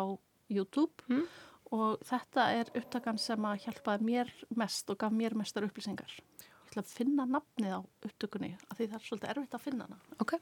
YouTube 0.52 1.06
Mm. 1.08 1.26
og 1.72 2.02
þetta 2.04 2.48
er 2.60 2.72
upptakan 2.76 3.20
sem 3.22 3.40
að 3.48 3.62
hjálpaði 3.66 4.04
mér 4.10 4.32
mest 4.60 4.90
og 4.92 4.98
gaf 5.00 5.14
mér 5.16 5.36
mestar 5.40 5.64
upplýsingar. 5.64 6.12
Ég 6.12 6.72
ætla 6.74 6.82
að 6.84 6.92
finna 6.96 7.26
nafnið 7.28 7.76
á 7.76 7.82
upptökunni 8.08 8.50
af 8.70 8.78
því 8.80 8.88
það 8.90 8.98
er 8.98 9.06
svolítið 9.08 9.30
erfitt 9.36 9.56
að 9.56 9.64
finna 9.68 9.88
hana. 9.88 10.00
Ok, 10.20 10.34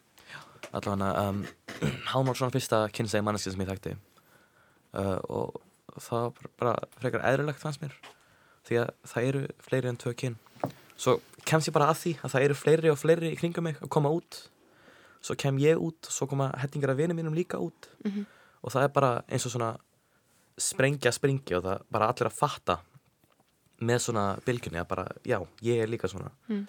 allavega 0.72 1.28
um, 1.30 1.44
hann 2.14 2.26
var 2.30 2.38
svona 2.40 2.54
fyrsta 2.56 2.82
kynsegi 2.94 3.26
manneski 3.26 3.52
sem 3.54 3.62
ég 3.66 3.70
þekkti 3.74 3.94
uh, 4.94 5.20
og 5.30 5.62
það 6.00 6.26
var 6.30 6.52
bara- 6.64 6.90
frekar 7.02 7.26
eðrulegt 7.34 7.62
fannst 7.62 7.82
mér 7.84 7.94
því 8.70 8.80
að 8.84 8.90
það 9.14 9.28
eru 9.32 9.42
fleiri 9.68 9.90
en 9.90 9.98
tvö 9.98 10.14
kyn 10.16 10.36
svo 11.00 11.18
kemst 11.46 11.68
ég 11.70 11.74
bara 11.74 11.90
að 11.92 12.00
því 12.04 12.14
að 12.24 12.32
það 12.36 12.44
eru 12.48 12.54
fleiri 12.62 12.90
og 12.94 12.98
fleiri 13.02 13.34
í 13.34 13.38
kringum 13.40 13.64
mig 13.64 13.78
að 13.82 13.90
koma 13.90 14.10
út 14.14 14.42
svo 15.22 15.36
kem 15.36 15.58
ég 15.60 15.78
út 15.82 16.08
svo 16.12 16.28
koma 16.28 16.52
hettingar 16.62 16.92
af 16.94 16.98
vinum 16.98 17.18
mínum 17.18 17.36
líka 17.36 17.58
út 17.60 17.90
Mhm. 18.06 18.26
og 18.64 18.72
það 18.72 18.84
er 18.84 18.88
bara 18.90 19.24
eins 19.30 19.46
og 19.46 19.52
svona 19.52 19.78
sprengja 20.60 21.12
springi 21.16 21.56
og 21.56 21.64
það 21.64 21.82
bara 21.92 22.08
allir 22.12 22.28
að 22.30 22.36
fatta 22.40 22.80
með 23.82 24.00
svona 24.04 24.24
bylgjunni 24.44 24.80
að 24.82 24.88
bara, 24.90 25.06
já, 25.24 25.40
ég 25.64 25.82
er 25.84 25.88
líka 25.88 26.08
svona 26.12 26.32
Mm. 26.50 26.68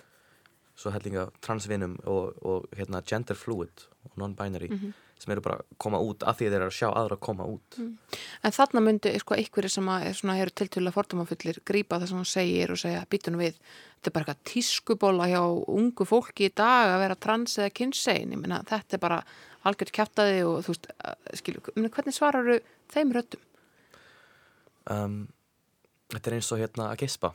svo 0.77 0.91
hellinga 0.93 1.31
transvinum 1.43 1.99
og, 2.07 2.35
og 2.43 2.69
hérna, 2.77 3.03
gender 3.05 3.35
fluid 3.35 3.87
og 4.05 4.13
non-binary 4.17 4.71
Mhm. 4.71 4.93
Sem 5.21 5.33
eru 5.35 5.43
bara 5.45 5.59
að 5.61 5.77
koma 5.85 5.99
út 6.01 6.25
af 6.25 6.39
því 6.39 6.47
þeir 6.49 6.57
eru 6.63 6.71
að 6.71 6.77
sjá 6.79 6.87
aðra 6.89 7.17
að 7.19 7.23
koma 7.27 7.47
út. 7.51 7.77
En 7.79 8.55
þarna 8.57 8.83
myndi 8.87 9.13
sko 9.21 9.37
einhverju 9.37 9.71
sem 9.75 9.91
að 9.93 10.07
er 10.09 10.17
svona, 10.17 10.37
eru 10.41 10.55
tiltölulega 10.57 10.97
fordómafullir 10.97 11.61
grípa 11.69 11.99
það 12.01 12.13
sem 12.13 12.21
hún 12.23 12.31
segir 12.31 12.73
og 12.73 12.81
segja 12.81 13.03
býtunum 13.13 13.43
við, 13.45 13.59
þetta 13.99 14.11
er 14.11 14.17
bara 14.17 14.25
eitthvað 14.25 14.53
tískubóla 14.55 15.29
hjá 15.29 15.43
ungu 15.77 16.09
fólki 16.09 16.49
í 16.49 16.55
dag 16.57 16.95
að 16.95 17.03
vera 17.05 17.19
trans 17.27 17.59
eða 17.61 17.75
kynsegin, 17.83 18.33
ég 18.33 18.41
meina 18.41 18.63
þetta 18.71 18.97
er 18.97 19.05
bara 19.05 19.21
algjört 19.69 19.93
kjátaði 19.93 20.41
og 20.49 20.63
þú 20.65 20.73
veist 20.73 20.89
skilju, 21.43 21.67
hvernig 21.77 22.17
svararu 22.17 22.59
þeim 22.95 23.13
röddum? 23.19 23.45
um, 24.91 25.21
Þetta 26.11 26.31
er 26.31 26.37
eins 26.41 26.49
og 26.51 26.59
hérna 26.59 26.89
að 26.91 27.05
geispa. 27.05 27.29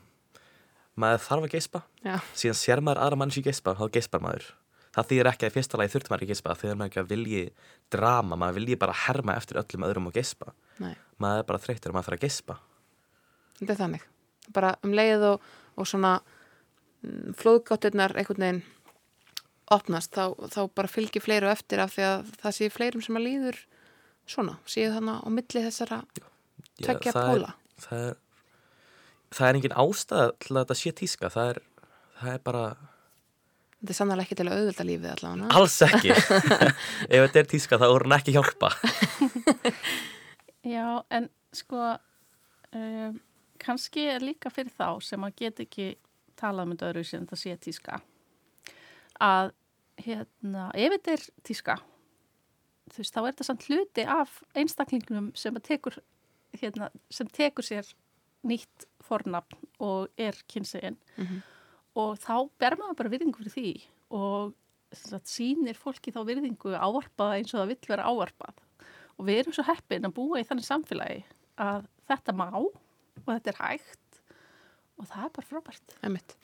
Maður 0.99 1.21
þarf 1.23 1.45
að 1.45 1.53
geispa. 1.53 1.81
Já, 2.03 2.15
síðan 2.35 2.57
sér 2.59 2.81
maður 2.83 3.01
aðra 3.05 3.19
manns 3.21 3.37
í 3.39 3.43
geispa 3.45 3.75
þá 3.77 3.85
geispar 3.93 4.23
maður 4.23 4.49
það 4.95 5.09
þýðir 5.11 5.29
ekki 5.31 5.45
að 5.45 5.51
í 5.51 5.55
fyrsta 5.55 5.79
lagi 5.79 5.93
þurft 5.93 6.11
maður 6.11 6.23
ekki 6.23 6.31
að 6.31 6.35
geispa 6.35 6.55
þegar 6.61 6.79
maður 6.79 6.91
ekki 6.91 7.01
að 7.01 7.11
vilji 7.11 7.43
drama. 7.93 8.39
Maður 8.39 8.57
vilji 8.59 8.79
bara 8.79 8.95
herma 9.05 9.35
eftir 9.35 9.59
öllum 9.61 9.87
öðrum 9.89 10.09
og 10.09 10.15
geispa 10.15 10.55
nei, 10.83 10.95
maður 11.21 11.43
er 11.43 11.49
bara 11.51 11.63
þreyttur 11.65 11.91
og 11.91 11.97
maður 11.97 12.09
þarf 12.09 12.19
að 12.19 12.25
geispa 12.25 12.57
þetta 13.59 13.73
er 13.73 13.81
þannig. 13.81 14.07
Bara 14.55 14.73
um 14.85 14.95
leið 14.95 15.27
og, 15.31 15.45
og 15.75 15.89
svona 15.89 16.15
flóðgáttirnar 17.39 18.15
einhvern 18.17 18.45
veginn 18.45 18.63
opnast 19.73 20.13
þá, 20.13 20.35
þá 20.53 20.61
bara 20.77 20.91
fylgir 20.91 21.23
fleiru 21.25 21.49
eftir 21.49 21.81
af 21.81 21.95
því 21.95 22.05
að 22.09 22.33
það 22.41 22.57
sé 22.57 22.69
fleirum 22.73 23.03
sem 23.05 23.17
að 23.17 23.25
líður 23.25 23.61
svona, 24.29 24.57
séu 24.69 24.91
þannig 24.93 25.21
á 25.25 25.27
milli 25.33 25.63
þessara 25.65 26.01
tökja 26.81 27.13
póla. 27.15 27.53
Það, 27.81 28.03
er, 28.09 28.19
það 29.33 29.47
er 29.47 29.59
engin 29.59 29.77
ástæða 29.85 30.27
til 30.43 30.53
að 30.53 30.59
þetta 30.61 30.77
sé 30.81 30.93
tíska. 31.01 31.31
Það 31.33 31.53
er, 31.53 31.61
það 32.19 32.33
er 32.33 32.43
bara 32.49 32.65
Þetta 33.85 33.93
er 33.93 33.97
sannlega 33.99 34.25
ekki 34.25 34.35
til 34.39 34.47
að 34.49 34.55
auðvölda 34.57 34.85
lífið 34.89 35.11
allavega. 35.13 35.49
alls 35.59 35.75
ekki. 35.85 36.13
Ef 37.13 37.19
þetta 37.21 37.39
er 37.43 37.49
tíska 37.51 37.77
þá 37.77 37.85
voru 37.91 38.07
hann 38.09 38.15
ekki 38.17 38.33
hjálpa. 38.33 38.71
Já, 40.75 40.87
en 41.13 41.27
sko 41.53 41.81
um, 42.73 43.19
kannski 43.61 44.07
er 44.15 44.25
líka 44.25 44.49
fyrir 44.49 44.73
þá 44.73 44.87
sem 45.05 45.21
að 45.27 45.35
get 45.43 45.61
ekki 45.67 45.91
talað 46.39 46.71
með 46.71 46.87
öðru 46.89 47.03
sem 47.07 47.21
þetta 47.27 47.37
sé 47.39 47.53
tíska 47.61 47.99
að 49.23 49.53
hérna, 50.01 50.65
ef 50.75 50.95
þetta 50.97 51.13
er 51.15 51.21
tíska 51.47 51.77
þú 52.91 52.99
veist, 52.99 53.13
þá 53.15 53.21
er 53.21 53.29
þetta 53.29 53.47
samt 53.47 53.67
hluti 53.69 54.03
af 54.17 54.33
einstaklingnum 54.59 55.29
sem 55.39 55.55
að 55.55 55.63
tekur 55.69 55.99
hérna, 56.59 56.89
sem 57.13 57.29
tekur 57.31 57.63
sér 57.69 57.87
nýtt 58.45 58.89
fornafn 59.05 59.61
og 59.85 60.09
er 60.17 60.41
kynsegin 60.51 60.97
Mhm. 61.15 61.43
Og 61.95 62.15
þá 62.21 62.35
ber 62.61 62.77
maður 62.79 62.99
bara 63.01 63.11
virðingu 63.13 63.41
fyrir 63.41 63.55
því 63.55 63.73
og 64.15 64.53
sagt, 64.95 65.31
sýnir 65.31 65.79
fólki 65.79 66.13
þá 66.15 66.21
virðingu 66.27 66.75
ávarpað 66.75 67.37
eins 67.39 67.53
og 67.53 67.61
það 67.61 67.71
vill 67.73 67.91
vera 67.91 68.07
ávarpað 68.11 68.63
og 69.15 69.27
við 69.27 69.41
erum 69.41 69.55
svo 69.55 69.65
heppin 69.67 70.07
að 70.07 70.15
búa 70.17 70.41
í 70.41 70.47
þannig 70.47 70.67
samfélagi 70.67 71.21
að 71.61 71.87
þetta 72.09 72.35
má 72.35 72.49
og 72.55 72.73
þetta 73.29 73.53
er 73.53 73.61
hægt 73.61 74.19
og 74.95 75.07
það 75.09 75.23
er 75.25 75.31
bara 75.35 75.49
frábært. 75.49 75.95
Einmitt. 76.05 76.35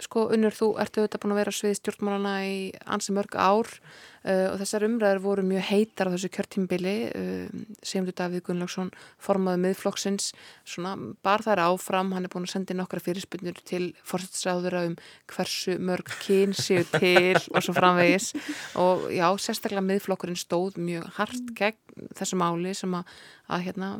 Sko, 0.00 0.28
Unnur, 0.32 0.54
þú 0.54 0.72
ertu 0.80 1.02
auðvitað 1.02 1.22
búin 1.22 1.34
að 1.34 1.40
vera 1.42 1.52
á 1.52 1.58
sviði 1.58 1.78
stjórnmálana 1.78 2.32
í 2.46 2.56
ansi 2.94 3.14
mörg 3.16 3.36
ár 3.36 3.68
uh, 3.68 4.48
og 4.52 4.56
þessar 4.62 4.86
umræður 4.86 5.20
voru 5.24 5.44
mjög 5.46 5.66
heitar 5.68 6.10
á 6.10 6.14
þessu 6.14 6.30
kjörtímbili 6.32 6.94
uh, 7.10 7.62
Sigmundur 7.82 8.16
Davíð 8.18 8.44
Gunnlaugsson 8.46 8.92
formaði 9.22 9.62
miðflokksins 9.66 10.30
svona 10.64 10.94
bar 11.24 11.44
þær 11.44 11.64
áfram, 11.66 12.14
hann 12.16 12.28
er 12.28 12.32
búin 12.32 12.48
að 12.48 12.54
senda 12.54 12.74
inn 12.74 12.82
nokkra 12.82 13.02
fyrirspunnur 13.04 13.60
til 13.68 13.92
fórsættisræðura 14.08 14.86
um 14.90 14.96
hversu 15.32 15.78
mörg 15.82 16.10
kyn 16.24 16.56
séu 16.56 16.86
til 16.96 17.38
og 17.54 17.60
svo 17.62 17.76
framvegis. 17.76 18.32
Og 18.80 19.08
já, 19.12 19.26
sérstaklega 19.42 19.84
miðflokkurinn 19.84 20.40
stóð 20.40 20.80
mjög 20.82 21.08
hart 21.18 21.54
gegn 21.58 22.08
þessu 22.16 22.38
máli 22.40 22.72
sem 22.76 22.92
að, 22.96 23.08
að 23.52 23.64
hérna, 23.68 23.94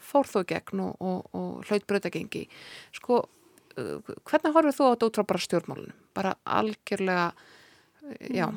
fór 0.00 0.28
þó 0.30 0.40
gegn 0.48 0.84
og, 0.86 1.00
og, 1.02 1.32
og 1.36 1.66
hlaut 1.68 1.88
brautagengi 1.88 2.46
sko 2.96 3.24
hvernig 3.76 4.54
horfir 4.56 4.76
þú 4.76 4.88
á 4.88 4.92
þetta 4.94 5.08
út 5.08 5.18
frá 5.18 5.26
bara 5.32 5.44
stjórnmálunum? 5.46 5.96
Bara 6.16 6.36
algjörlega, 6.44 7.26
já, 8.32 8.48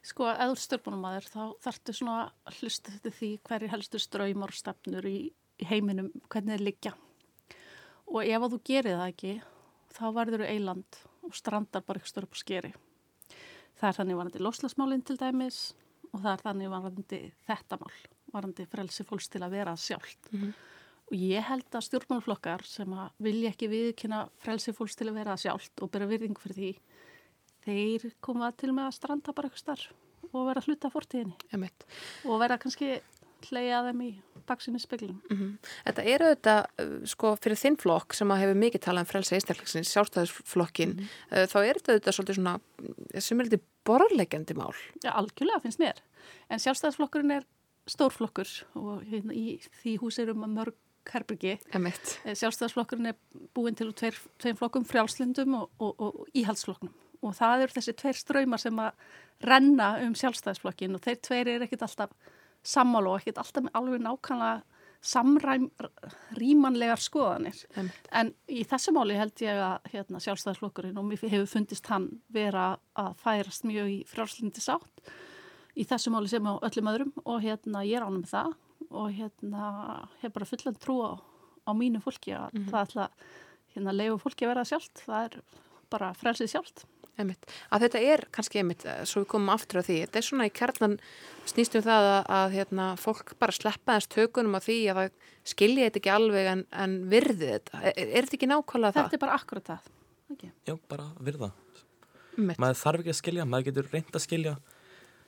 Sko, 0.00 0.30
ef 0.32 0.38
þú 0.40 0.54
er 0.54 0.60
stjórnmálumæður 0.62 1.26
þá 1.28 1.42
þarftu 1.66 1.94
svona 1.94 2.16
að 2.48 2.60
hlusta 2.62 2.92
þetta 2.94 3.10
því 3.18 3.30
hverju 3.44 3.70
helstu 3.74 4.00
ströymar 4.00 4.52
og 4.54 4.56
stefnur 4.56 5.08
í, 5.10 5.16
í 5.60 5.68
heiminum, 5.68 6.08
hvernig 6.32 6.56
þeir 6.56 6.64
liggja. 6.64 6.92
Og 8.08 8.24
ef 8.24 8.46
að 8.46 8.54
þú 8.54 8.60
gerir 8.70 8.96
það 8.96 9.12
ekki, 9.12 9.34
þá 9.92 10.04
verður 10.16 10.44
þú 10.44 10.54
eiland 10.54 11.00
og 11.28 11.36
strandar 11.36 11.84
bara 11.84 12.00
ekki 12.00 12.12
störu 12.14 12.30
upp 12.30 12.38
á 12.38 12.40
skeri. 12.40 12.72
Það 13.80 13.90
er 13.90 13.98
þannig 13.98 14.20
varandi 14.22 14.42
loslasmálinn 14.42 15.04
til 15.04 15.18
dæmis 15.20 15.60
og 16.10 16.22
það 16.22 16.32
er 16.32 16.44
þannig 16.46 16.72
varandi 16.72 17.20
þetta 17.44 17.80
mál, 17.80 18.00
varandi 18.32 18.68
frelsi 18.72 19.06
fólks 19.06 19.28
til 19.30 19.44
að 19.44 19.56
vera 19.58 19.76
sjálft. 19.76 20.32
Mhm. 20.32 20.54
Og 21.10 21.16
ég 21.18 21.42
held 21.42 21.74
að 21.74 21.86
stjórnmálflokkar 21.88 22.62
sem 22.70 22.92
að 22.94 23.08
vilja 23.26 23.50
ekki 23.50 23.70
viðkynna 23.72 24.24
frelsi 24.42 24.74
fólks 24.76 24.94
til 24.98 25.08
að 25.10 25.18
vera 25.18 25.38
sjálft 25.40 25.82
og 25.82 25.90
bera 25.90 26.06
virðing 26.10 26.38
fyrir 26.38 26.58
því, 26.60 26.72
þeir 27.66 28.12
koma 28.22 28.52
til 28.54 28.70
með 28.70 28.86
að 28.88 28.98
stranda 29.00 29.34
bara 29.34 29.50
eitthvað 29.50 29.64
starf 29.64 29.90
og 30.30 30.46
vera 30.46 30.62
hluta 30.62 30.90
emitt. 31.50 31.86
og 32.24 32.38
vera 32.40 32.58
kannski 32.58 33.00
hleyja 33.48 33.82
þeim 33.88 34.02
í 34.04 34.10
baksinni 34.46 34.80
speglum. 34.80 35.20
Mm 35.30 35.58
Þetta 35.84 36.02
er 36.04 36.24
auðvitað, 36.24 36.66
uh, 36.82 37.06
sko, 37.06 37.36
fyrir 37.42 37.56
þinn 37.56 37.78
flokk 37.80 38.14
sem 38.14 38.30
að 38.30 38.42
hefur 38.42 38.60
mikið 38.60 38.80
talað 38.84 39.00
um 39.04 39.10
frelsa 39.10 39.34
einstakleiksins, 39.34 39.92
sjálfstæðisflokkin, 39.94 40.96
uh, 41.32 41.46
þá 41.46 41.58
er 41.64 41.80
þetta 41.80 41.92
auðvitað 41.92 42.16
svolítið 42.16 42.38
svona, 42.38 42.60
mm, 42.78 43.20
sem 43.20 43.40
er 43.40 43.48
litið 43.48 43.64
borðlegjandi 43.84 44.56
mál. 44.58 44.74
Já, 45.02 45.10
algjörlega 45.12 45.62
finnst 45.64 45.80
mér. 45.80 46.02
En 46.50 46.58
sjálfstæðisflokkurinn 46.58 47.36
er 47.38 47.48
stórflokkur 47.86 48.50
og 48.76 49.02
hérna, 49.08 49.32
í 49.34 49.58
því 49.82 49.96
hús 50.02 50.18
erum 50.18 50.44
að 50.44 50.56
mörg 50.58 50.74
herbyrgi. 51.08 51.56
Emitt. 51.76 52.16
Sjálfstæðisflokkurinn 52.24 53.12
er 53.12 53.18
búin 53.56 53.76
til 53.78 53.92
tveir, 53.96 54.18
tveim 54.42 54.58
flokkum, 54.58 54.86
frjálslindum 54.88 55.56
og, 55.60 55.70
og, 55.80 56.02
og 56.06 56.34
íhaldsflokknum. 56.36 56.92
Og 57.20 57.36
það 57.36 57.66
eru 57.66 57.76
þessi 57.76 57.94
tveir 58.00 58.18
ströymar 58.18 58.62
sem 58.62 58.80
að 58.80 59.06
renna 59.44 59.94
um 60.04 60.16
sjálfstæðisflokkin 60.16 60.96
og 60.96 61.04
þeir 61.04 61.22
tveir 61.26 61.54
eru 61.54 61.66
ekkit 61.66 61.86
alltaf 61.86 62.12
sammála 62.66 63.14
og 63.14 63.22
ekkit 63.22 63.40
alltaf 63.40 63.70
alveg 63.76 64.04
nákvæmlega 64.04 64.60
samræm 65.00 65.70
rýmanlegar 66.36 67.00
skoðanir. 67.00 67.56
Emitt. 67.80 68.08
En 68.12 68.34
í 68.52 68.66
þessu 68.68 68.92
máli 68.92 69.16
held 69.16 69.40
ég 69.40 69.56
að 69.64 69.92
hérna, 69.94 70.20
sjálfstæðisflokkurinn 70.20 71.00
og 71.00 71.08
mér 71.08 71.24
hefur 71.24 71.48
fundist 71.48 71.88
hann 71.88 72.10
vera 72.32 72.74
að 73.00 73.14
færast 73.22 73.64
mjög 73.68 73.92
í 73.94 73.98
frjálslindi 74.08 74.64
sátt 74.64 75.12
í 75.78 75.86
þessu 75.88 76.12
máli 76.12 76.30
sem 76.30 76.46
á 76.46 76.54
öllum 76.58 76.90
öðrum 76.92 77.12
og 77.24 77.40
hérna 77.44 77.84
ég 77.86 78.00
er 78.00 78.06
ánum 78.06 78.22
með 78.24 78.34
það 78.34 78.58
og 78.88 79.10
hérna 79.14 79.66
hef 80.22 80.32
bara 80.34 80.48
fullan 80.48 80.78
trú 80.80 81.00
á, 81.04 81.12
á 81.68 81.70
mínu 81.76 82.00
fólki 82.02 82.32
að 82.36 82.56
það 82.70 82.80
ætla 82.86 83.10
hérna 83.74 83.94
leifu 83.94 84.18
fólki 84.24 84.46
að 84.46 84.54
vera 84.54 84.66
sjálft, 84.66 85.04
það 85.04 85.28
er 85.28 85.36
bara 85.92 86.14
frelsið 86.18 86.54
sjálft. 86.54 86.86
Einmitt. 87.20 87.44
Að 87.68 87.84
þetta 87.84 88.00
er 88.14 88.22
kannski 88.32 88.60
einmitt, 88.62 88.84
eh, 88.88 89.02
svo 89.04 89.22
við 89.22 89.30
komum 89.34 89.52
aftur 89.52 89.82
á 89.82 89.84
því, 89.84 89.96
þetta 90.06 90.20
er 90.20 90.26
svona 90.26 90.46
í 90.48 90.52
kjarnan 90.56 90.96
snýstum 91.50 91.84
það 91.84 92.08
að, 92.10 92.20
að 92.38 92.54
hérna, 92.56 92.86
fólk 92.96 93.34
bara 93.42 93.52
sleppa 93.56 93.98
þess 93.98 94.12
tökunum 94.14 94.56
af 94.56 94.64
því 94.64 94.78
að 94.88 95.00
það 95.00 95.10
skilji 95.52 95.84
þetta 95.84 96.00
ekki 96.00 96.12
alveg 96.14 96.50
en, 96.54 96.64
en 96.72 96.96
virði 97.10 97.50
þetta. 97.50 97.82
Er, 97.82 97.92
er 98.06 98.28
þetta 98.28 98.38
ekki 98.38 98.50
nákvæmlega 98.50 98.96
það? 98.96 99.10
Þetta 99.10 99.18
er 99.18 99.24
bara 99.26 99.36
akkurat 99.36 99.70
það. 99.70 99.90
Okay. 100.30 100.52
Já, 100.70 100.74
bara 100.88 101.08
virða. 101.20 101.50
Einmitt. 102.38 102.62
Maður 102.62 102.80
þarf 102.84 103.04
ekki 103.04 103.12
að 103.12 103.20
skilja, 103.20 103.48
maður 103.52 103.68
getur 103.68 103.92
reynd 103.92 104.16
að 104.16 104.24
skilja. 104.24 104.56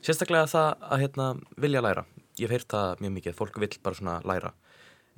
Sérstaklega 0.03 0.51
það 0.51 0.87
að 0.89 1.05
hérna, 1.05 1.29
vilja 1.67 1.85
læra. 1.85 2.07
Ég 2.41 2.49
hef 2.49 2.55
heyrt 2.57 2.73
það 2.73 3.03
mjög 3.03 3.15
mikið, 3.19 3.37
fólk 3.37 3.59
vill 3.61 3.77
bara 3.85 3.99
svona 3.99 4.17
læra 4.25 4.53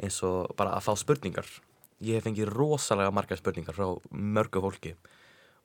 eins 0.03 0.19
og 0.27 0.55
bara 0.59 0.75
að 0.75 0.89
fá 0.89 0.95
spurningar. 0.99 1.49
Ég 2.03 2.19
hef 2.19 2.27
fengið 2.27 2.51
rosalega 2.51 3.15
margar 3.15 3.39
spurningar 3.39 3.77
frá 3.77 3.93
mörgu 4.11 4.63
fólki 4.65 4.95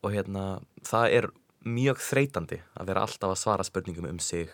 og 0.04 0.14
hérna 0.14 0.62
það 0.86 1.16
er 1.18 1.30
mjög 1.66 2.00
þreytandi 2.06 2.62
að 2.80 2.92
vera 2.92 3.04
alltaf 3.04 3.34
að 3.34 3.42
svara 3.42 3.66
spurningum 3.68 4.08
um 4.08 4.20
sig 4.24 4.52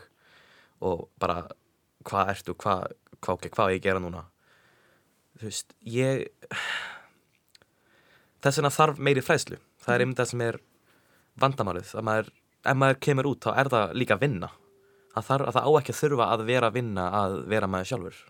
og 0.82 1.08
bara 1.22 1.44
hvað 2.06 2.32
ertu, 2.34 2.56
hvað, 2.58 2.96
okay, 3.20 3.52
hvað 3.52 3.70
á 3.70 3.74
ég 3.76 3.84
gera 3.84 4.02
núna? 4.02 4.26
Þú 5.36 5.50
veist, 5.50 5.76
ég 5.82 6.28
þess 8.44 8.60
vegna 8.62 8.74
þarf 8.74 9.02
meiri 9.02 9.24
fræðslu. 9.26 9.60
Það 9.84 9.96
er 9.96 10.04
einmitt 10.04 10.22
það 10.22 10.32
sem 10.32 10.44
er 10.46 10.60
vandamálið. 11.42 11.94
Að 11.98 12.06
maður, 12.08 12.30
ef 12.64 12.78
maður 12.82 13.02
kemur 13.08 13.30
út 13.32 13.46
þá 13.46 13.52
er 13.54 13.72
það 13.74 13.96
líka 14.00 14.20
að 15.16 15.28
það, 15.28 15.44
að 15.48 15.58
það 15.58 15.68
á 15.68 15.72
ekki 15.80 15.94
að 15.94 16.00
þurfa 16.02 16.30
að 16.34 16.46
vera 16.50 16.70
að 16.70 16.78
vinna 16.80 17.10
að 17.22 17.36
vera 17.52 17.70
maður 17.72 17.92
sjálfur. 17.92 18.22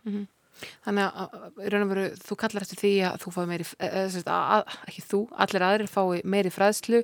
Þannig 0.86 1.18
að, 1.20 1.34
í 1.60 1.72
raun 1.74 1.84
og 1.84 1.90
veru, 1.92 2.06
þú 2.24 2.38
kallar 2.40 2.64
eftir 2.64 2.80
því 2.80 2.92
að 3.10 3.18
þú 3.26 3.34
fái 3.36 3.42
meiri, 3.50 3.66
eða, 3.84 4.06
að, 4.24 4.44
að, 4.56 4.78
ekki 4.88 5.04
þú, 5.04 5.20
allir 5.46 5.66
aðrir 5.68 5.92
fái 5.92 6.22
meiri 6.36 6.52
fræðslu, 6.56 7.02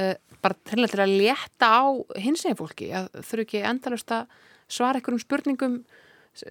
uh, 0.00 0.14
bara 0.46 0.56
til 0.70 0.86
að 0.86 1.12
létta 1.12 1.68
á 1.68 1.84
hinsegin 2.24 2.56
fólki, 2.56 2.88
að 2.96 3.10
þurfu 3.18 3.44
ekki 3.44 3.64
endalust 3.68 4.14
að 4.16 4.38
svara 4.72 5.00
einhverjum 5.00 5.22
spurningum 5.22 5.76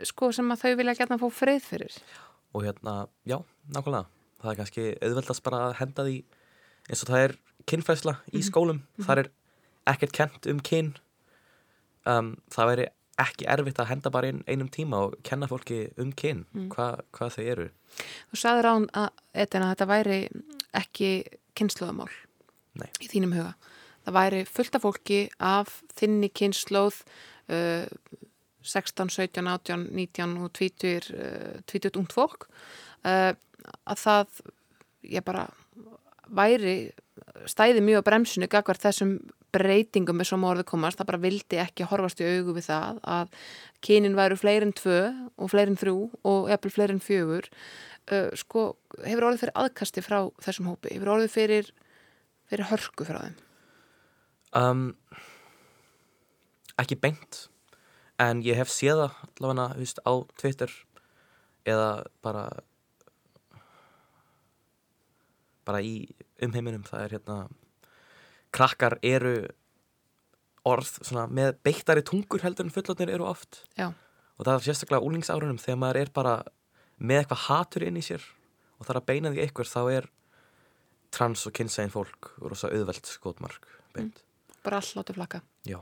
sko, 0.05 0.29
sem 0.35 0.53
að 0.53 0.61
þau 0.65 0.77
vilja 0.81 0.97
gætna 0.99 1.17
að 1.17 1.25
fá 1.25 1.39
frið 1.41 1.65
fyrir. 1.65 1.97
og 2.55 2.63
hérna, 2.63 3.07
já, 3.27 3.41
nákvæmlega. 3.73 4.05
Það 4.39 4.51
er 4.51 4.59
kannski 4.59 4.83
auðveldast 5.01 5.43
bara 5.43 5.63
að 5.65 5.73
henda 5.81 6.05
því 6.05 6.15
eins 6.85 7.01
og 7.01 7.09
það 7.09 7.23
er 7.23 7.33
kynfræðsla 7.65 8.13
í 8.31 8.43
skólum, 8.45 8.83
þar 9.01 9.23
er 9.23 9.31
ekkert 9.89 10.13
kent 10.15 10.47
um 10.51 10.61
kyn 10.63 10.93
um, 12.09 12.35
það 12.53 12.71
væri 12.71 12.87
ekki 13.25 13.47
erfitt 13.47 13.79
að 13.79 13.89
henda 13.93 14.11
bara 14.11 14.27
inn 14.31 14.43
einum 14.47 14.67
tíma 14.71 15.05
og 15.05 15.15
kenna 15.23 15.47
fólki 15.47 15.85
um 16.01 16.11
kyn 16.11 16.43
hva, 16.73 16.89
hvað 17.15 17.37
þau 17.37 17.43
eru 17.45 17.67
Þú 18.31 18.39
sagðir 18.41 18.67
án 18.67 18.87
að, 18.91 19.09
að 19.31 19.55
þetta 19.55 19.87
væri 19.87 20.19
ekki 20.75 21.09
kynnslóðamál 21.55 22.11
Nei. 22.75 22.89
í 22.99 23.07
þínum 23.07 23.35
huga. 23.37 23.53
Það 24.05 24.17
væri 24.17 24.41
fullt 24.49 24.77
af 24.77 24.83
fólki 24.83 25.19
af 25.41 25.77
þinni 25.97 26.29
kynnslóð 26.35 26.99
uh, 27.49 27.87
16, 28.65 29.09
17, 29.13 29.47
18, 29.47 29.87
19 29.95 30.35
og 30.43 30.51
20, 30.57 31.09
uh, 31.15 31.55
20 31.71 32.01
ungt 32.01 32.15
fólk 32.15 32.47
uh, 33.05 33.31
að 33.85 34.01
það 34.01 34.41
ég 35.15 35.25
bara 35.25 35.47
væri 36.35 36.75
stæði 37.49 37.83
mjög 37.85 38.03
á 38.03 38.07
bremsinu 38.09 38.49
gagvar 38.51 38.79
þessum 38.81 39.17
breytingum 39.55 40.17
með 40.19 40.29
svona 40.31 40.51
orðu 40.51 40.65
komast, 40.67 40.99
það 40.99 41.09
bara 41.11 41.23
vildi 41.23 41.59
ekki 41.63 41.87
horfast 41.87 42.19
í 42.19 42.27
augu 42.27 42.55
við 42.57 42.67
það 42.67 42.99
að 43.15 43.33
kynin 43.85 44.17
væru 44.17 44.37
fleiri 44.39 44.67
en 44.67 44.75
tvö 44.75 44.99
og 45.39 45.51
fleiri 45.53 45.73
en 45.73 45.79
þrjú 45.79 45.97
og 46.27 46.51
eppil 46.51 46.73
fleiri 46.75 46.97
en 46.97 47.03
fjögur. 47.03 47.47
Uh, 48.05 48.29
sko, 48.37 48.67
hefur 49.01 49.29
orðið 49.29 49.45
fyrir 49.45 49.57
aðkasti 49.63 50.03
frá 50.05 50.19
þessum 50.43 50.69
hópi, 50.69 50.91
hefur 50.93 51.15
orðið 51.15 51.31
fyrir 51.33 51.71
fyrir 52.49 52.69
hörku 52.69 53.07
frá 53.07 53.21
þeim? 53.23 53.37
Um, 54.55 54.83
ekki 56.79 56.97
beint 56.99 57.45
en 58.21 58.43
ég 58.45 58.59
hef 58.59 58.71
séð 58.71 59.01
það 59.05 59.17
allavega 59.27 59.67
veist, 59.79 59.99
á 60.07 60.13
Twitter 60.39 60.71
eða 61.67 61.89
bara 62.23 62.45
bara 65.65 65.81
í 65.81 66.05
umheiminum 66.43 66.83
það 66.87 67.05
er 67.05 67.15
hérna 67.17 67.37
krakkar 68.55 68.97
eru 69.05 69.35
orð 70.65 70.89
svona, 71.01 71.27
með 71.29 71.59
beittari 71.65 72.03
tungur 72.05 72.43
heldur 72.43 72.67
en 72.67 72.73
fullotnir 72.73 73.11
eru 73.13 73.27
oft 73.29 73.63
Já. 73.77 73.91
og 73.91 74.47
það 74.47 74.55
er 74.55 74.67
sérstaklega 74.67 75.05
úlingsárunum 75.05 75.61
þegar 75.61 75.81
maður 75.83 76.01
er 76.01 76.13
bara 76.15 76.35
með 76.97 77.21
eitthvað 77.21 77.43
hatur 77.49 77.87
inn 77.87 77.99
í 77.99 78.05
sér 78.05 78.23
og 78.79 78.89
er 78.89 78.99
að 78.99 79.09
beina 79.09 79.31
því 79.33 79.43
eitthvað 79.43 79.71
þá 79.71 79.81
er 79.97 80.07
trans 81.15 81.45
og 81.47 81.55
kynsegin 81.55 81.93
fólk 81.93 82.31
rosa 82.43 82.71
auðvelt 82.71 83.07
skotmark 83.07 83.67
beint 83.95 84.23
Bara 84.65 84.79
all 84.81 84.87
látið 84.97 85.17
flakka. 85.19 85.39
Já. 85.69 85.75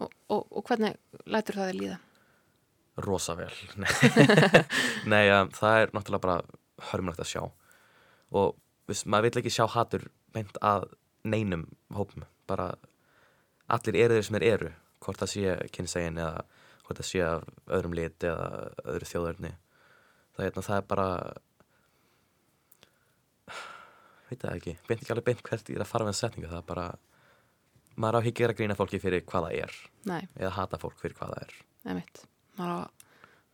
Og, 0.00 0.12
og, 0.32 0.46
og 0.48 0.62
hvernig 0.64 0.94
lætur 1.28 1.58
það 1.60 1.66
þið 1.68 1.76
líða? 1.76 1.98
rosa 3.04 3.34
vel 3.36 3.52
Nei, 3.80 3.88
Nei 5.12 5.24
um, 5.32 5.50
það 5.52 5.78
er 5.78 5.92
náttúrulega 5.96 6.24
bara 6.24 6.90
hörmulegt 6.90 7.22
að 7.22 7.30
sjá 7.30 7.42
og 8.32 8.56
viss, 8.92 9.04
maður 9.08 9.28
vill 9.30 9.40
ekki 9.42 9.52
sjá 9.56 9.66
hatur 9.74 10.06
beint 10.34 10.58
að 10.64 10.86
neinum 11.24 11.66
hópum 11.94 12.24
bara 12.50 12.70
allir 13.72 13.98
eru 14.04 14.16
þeir 14.18 14.26
sem 14.28 14.38
þeir 14.38 14.48
eru 14.54 14.70
hvort 15.02 15.22
það 15.22 15.32
sé 15.34 15.54
kynsegin 15.74 16.18
eða 16.22 16.44
hvort 16.86 16.98
það 17.00 17.08
sé 17.10 17.22
af 17.26 17.44
öðrum 17.78 17.94
lit 17.98 18.26
eða 18.26 18.46
öðru 18.94 19.08
þjóðurni 19.12 19.52
það, 20.36 20.44
er- 20.46 20.56
það 20.62 20.76
er 20.80 20.86
bara 20.92 21.08
veit 24.30 24.40
það 24.42 24.56
ekki 24.58 24.74
beint 24.88 25.02
ekki 25.02 25.12
alveg 25.14 25.26
beint 25.28 25.42
hvert 25.46 25.70
ég 25.72 25.78
er 25.78 25.84
að 25.84 25.90
fara 25.92 26.06
með 26.08 26.18
setningu 26.18 26.50
það 26.50 26.60
er 26.62 26.68
bara 26.68 26.86
maður 28.00 28.18
á 28.18 28.20
að 28.22 28.30
gera 28.40 28.56
grína 28.56 28.76
fólki 28.78 29.00
fyrir 29.02 29.24
hvað 29.28 29.48
það 29.48 29.58
er 29.66 29.74
Nei, 30.08 30.20
eða 30.40 30.54
hata 30.56 30.80
fólk 30.80 30.98
fyrir 31.02 31.16
hvað 31.18 31.34
það 31.34 31.42
er 31.46 31.56
nefnitt. 31.88 32.22
Maður 32.56 32.72
á 32.72 32.80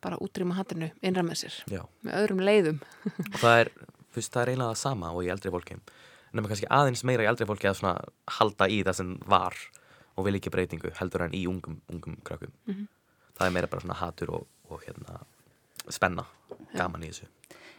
bara 0.05 0.19
útrýma 0.23 0.55
hatinu 0.55 0.89
innra 1.03 1.25
með 1.27 1.41
sér. 1.41 1.55
Já. 1.75 1.81
Með 2.07 2.19
öðrum 2.21 2.43
leiðum. 2.47 2.77
og 3.09 3.39
það 3.43 3.57
er, 3.65 3.71
þú 4.19 4.23
veist, 4.23 4.35
það 4.35 4.43
er 4.45 4.53
eiginlega 4.53 4.75
það 4.75 4.83
sama 4.83 5.13
og 5.15 5.23
í 5.25 5.33
eldri 5.33 5.55
fólki 5.55 5.79
nema 6.35 6.51
kannski 6.51 6.69
aðeins 6.77 7.05
meira 7.09 7.25
í 7.25 7.31
eldri 7.31 7.47
fólki 7.49 7.71
að 7.71 7.79
svona 7.81 7.95
halda 8.39 8.69
í 8.69 8.83
það 8.85 8.99
sem 9.01 9.15
var 9.31 9.57
og 10.19 10.27
vil 10.27 10.35
ekki 10.41 10.51
breytingu 10.53 10.91
heldur 10.99 11.25
en 11.29 11.37
í 11.39 11.45
ungum, 11.49 11.81
ungum 11.89 12.19
krökkum 12.27 12.53
Mhm. 12.67 12.87
það 13.39 13.47
er 13.47 13.55
meira 13.55 13.71
bara 13.71 13.81
svona 13.87 13.95
hatur 14.03 14.35
og, 14.35 14.47
og 14.69 14.83
hérna 14.85 15.21
spenna, 15.89 16.27
gaman 16.77 17.07
í 17.07 17.13
þessu 17.15 17.29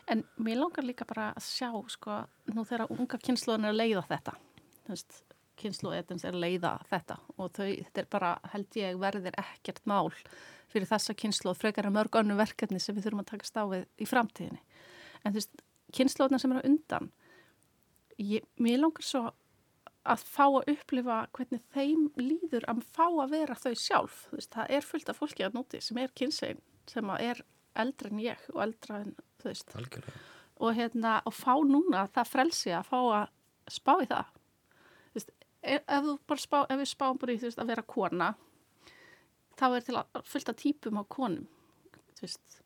En 0.09 0.23
mér 0.41 0.57
langar 0.57 0.81
líka 0.87 1.05
bara 1.05 1.27
að 1.37 1.43
sjá, 1.45 1.67
sko, 1.93 2.23
nú 2.55 2.63
þegar 2.65 2.87
unga 2.89 3.17
kynsluðin 3.21 3.67
er 3.67 3.75
að 3.75 3.77
leiða 3.77 4.01
þetta, 4.09 4.31
þú 4.87 4.89
veist, 4.95 5.19
kynsluðetins 5.61 6.23
er 6.25 6.33
að 6.33 6.41
leiða 6.41 6.71
þetta 6.89 7.17
og 7.37 7.51
þau, 7.53 7.67
þetta 7.67 8.01
er 8.01 8.07
bara, 8.09 8.31
held 8.55 8.77
ég, 8.79 8.97
verðir 8.97 9.37
ekkert 9.37 9.83
mál 9.85 10.09
fyrir 10.73 10.87
þessa 10.89 11.13
kynsluð, 11.13 11.59
frekar 11.61 11.85
að 11.85 11.93
mörg 11.99 12.17
önnu 12.23 12.37
verkefni 12.39 12.79
sem 12.81 12.95
við 12.97 13.05
þurfum 13.05 13.21
að 13.21 13.29
taka 13.35 13.45
stáfið 13.51 13.85
í 14.01 14.07
framtíðinni. 14.09 14.59
En 15.25 15.33
þú 15.35 15.41
veist, 15.43 15.61
kynsluðina 15.95 16.39
sem 16.41 16.55
eru 16.55 16.69
undan, 16.69 17.11
ég, 18.17 18.45
mér 18.61 18.81
langar 18.83 19.05
svo 19.05 19.23
að 20.09 20.23
fá 20.25 20.45
að 20.47 20.71
upplifa 20.73 21.19
hvernig 21.35 21.61
þeim 21.75 22.07
líður 22.17 22.65
að 22.71 22.81
fá 22.95 23.05
að 23.07 23.35
vera 23.35 23.57
þau 23.59 23.73
sjálf. 23.77 24.21
Veist, 24.33 24.51
það 24.55 24.75
er 24.77 24.87
fullt 24.87 25.11
af 25.11 25.19
fólki 25.19 25.45
að 25.45 25.59
núti 25.59 25.81
sem 25.83 25.99
er 26.01 26.13
kynsegin, 26.17 26.61
sem 26.89 27.13
er 27.19 27.43
eldra 27.79 28.09
en 28.09 28.23
ég 28.23 28.47
og 28.55 28.63
eldra 28.65 29.03
en, 29.03 29.13
þú 29.41 29.51
veist, 29.51 29.75
og 30.59 30.75
hérna 30.75 31.19
og 31.29 31.35
fá 31.35 31.53
núna 31.67 32.07
það 32.15 32.31
frelsi 32.33 32.73
að 32.75 32.89
fá 32.89 32.99
að 33.01 33.27
spá 33.69 33.93
í 34.01 34.09
það. 34.09 34.31
Veist, 35.13 35.31
ef, 35.61 35.83
ef 35.87 36.39
spá 36.39 36.63
ef 36.69 36.79
við 36.79 36.89
spáum 36.89 37.19
bara 37.19 37.35
í 37.35 37.41
veist 37.41 37.59
að 37.59 37.71
vera 37.73 37.85
kona 37.87 38.33
þá 39.59 39.65
er 39.75 39.85
til 39.85 39.97
að 39.99 40.21
fullt 40.27 40.51
af 40.51 40.59
típum 40.59 41.01
á 41.01 41.03
konum 41.11 41.47
þú 42.17 42.25
veist 42.25 42.59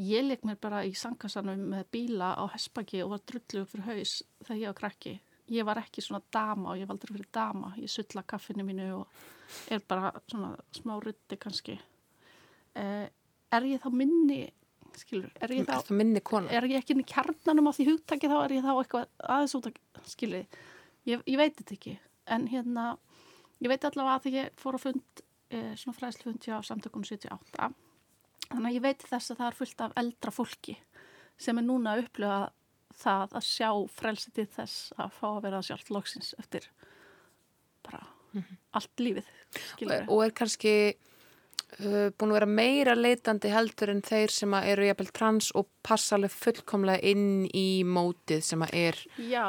ég 0.00 0.24
leik 0.24 0.44
mér 0.48 0.56
bara 0.62 0.84
í 0.88 0.94
sangkassanum 0.96 1.66
með 1.74 1.84
bíla 1.92 2.32
á 2.38 2.44
hespaki 2.54 3.02
og 3.04 3.12
var 3.14 3.22
drullu 3.28 3.64
fyrir 3.68 3.86
haus 3.90 4.14
þegar 4.46 4.60
ég 4.60 4.70
var 4.72 4.78
krakki. 4.80 5.14
Ég 5.52 5.66
var 5.68 5.80
ekki 5.82 6.00
svona 6.04 6.22
dama 6.32 6.72
og 6.72 6.80
ég 6.80 6.88
var 6.88 6.96
aldrei 6.96 7.16
fyrir 7.16 7.28
dama. 7.34 7.74
Ég 7.76 7.90
sulla 7.92 8.22
kaffinu 8.22 8.64
mínu 8.64 8.88
og 8.96 9.72
er 9.74 9.82
bara 9.88 10.12
svona 10.30 10.54
smá 10.72 10.96
rutti 11.02 11.36
kannski. 11.36 11.76
Eh, 12.74 13.06
er 13.52 13.68
ég 13.68 13.82
þá 13.82 13.90
minni 13.92 14.46
skilur, 14.96 15.30
er 15.40 15.52
ég 15.52 15.66
þá 15.66 15.74
Er 15.76 15.84
það 15.88 15.96
minni 15.96 16.20
kona? 16.20 16.50
er 16.52 16.64
ég 16.68 16.80
ekki 16.80 16.94
inn 16.94 17.04
í 17.04 17.08
kjarnanum 17.08 17.68
á 17.68 17.72
því 17.76 17.88
hugtaki 17.90 18.28
þá? 18.28 18.38
Er 18.44 18.54
ég 18.56 18.64
þá 18.64 18.72
eitthvað 18.72 19.06
aðeins 19.28 19.54
út 19.58 19.68
að 19.68 20.08
skilji 20.08 20.46
ég, 21.08 21.22
ég 21.26 21.36
veit 21.40 21.56
þetta 21.56 21.74
ekki. 21.76 21.98
En 22.32 22.46
hérna, 22.48 22.96
ég 23.60 23.68
veit 23.72 23.84
allavega 23.84 24.16
að 24.16 24.24
því 24.26 24.34
ég 24.38 24.50
fór 24.60 24.78
að 24.78 24.84
fund 24.86 25.22
eh, 25.52 25.72
svona 25.76 25.96
fræðslufund 25.98 26.44
hjá 26.48 26.60
samtökunum 26.64 27.08
78 27.08 27.72
þannig 28.52 28.70
að 28.70 28.76
ég 28.78 28.86
veit 28.86 29.06
þess 29.08 29.32
að 29.32 29.38
það 29.42 29.46
er 29.48 29.58
fullt 29.60 29.84
af 29.86 29.94
eldra 30.02 30.34
fólki 30.34 30.76
sem 31.42 31.58
er 31.58 31.66
núna 31.66 31.94
að 31.94 32.04
upplifa 32.06 32.40
það 33.02 33.36
að 33.38 33.46
sjá 33.48 33.70
frelsi 33.92 34.32
til 34.36 34.48
þess 34.52 34.92
að 35.00 35.14
fá 35.18 35.28
að 35.32 35.44
vera 35.46 35.62
sjálft 35.64 35.92
loksins 35.94 36.34
eftir 36.40 36.68
bara 37.86 38.04
allt 38.76 39.02
lífið 39.02 39.30
skilur 39.72 40.06
Og 40.08 40.22
er 40.24 40.34
kannski 40.36 40.74
uh, 40.92 42.08
búin 42.16 42.32
að 42.32 42.38
vera 42.38 42.48
meira 42.48 42.96
leitandi 42.96 43.52
heldur 43.52 43.92
en 43.92 44.02
þeir 44.04 44.32
sem 44.32 44.56
eru 44.60 44.88
jafnvel 44.88 45.12
trans 45.14 45.50
og 45.58 45.68
passa 45.84 46.16
alveg 46.16 46.34
fullkomlega 46.34 47.12
inn 47.12 47.46
í 47.48 47.82
mótið 47.84 48.44
sem 48.46 48.64
að 48.64 48.76
er, 48.80 49.00
já, 49.28 49.46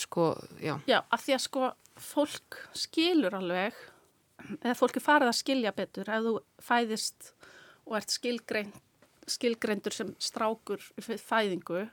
sko, 0.00 0.32
já. 0.62 0.76
Já, 0.88 1.00
af 1.02 1.24
því 1.24 1.36
að 1.36 1.44
sko 1.46 1.72
fólk 2.02 2.60
skilur 2.78 3.36
alveg, 3.36 3.76
eða 4.62 4.76
fólk 4.78 4.96
er 4.98 5.04
farið 5.04 5.32
að 5.32 5.40
skilja 5.42 5.74
betur 5.76 6.08
ef 6.08 6.24
þú 6.26 6.36
fæðist 6.64 7.32
og 7.86 7.96
ert 7.98 8.10
skilgreind, 8.14 8.72
skilgreindur 9.30 9.94
sem 9.94 10.14
strákur 10.22 10.82
fæðingu 11.00 11.86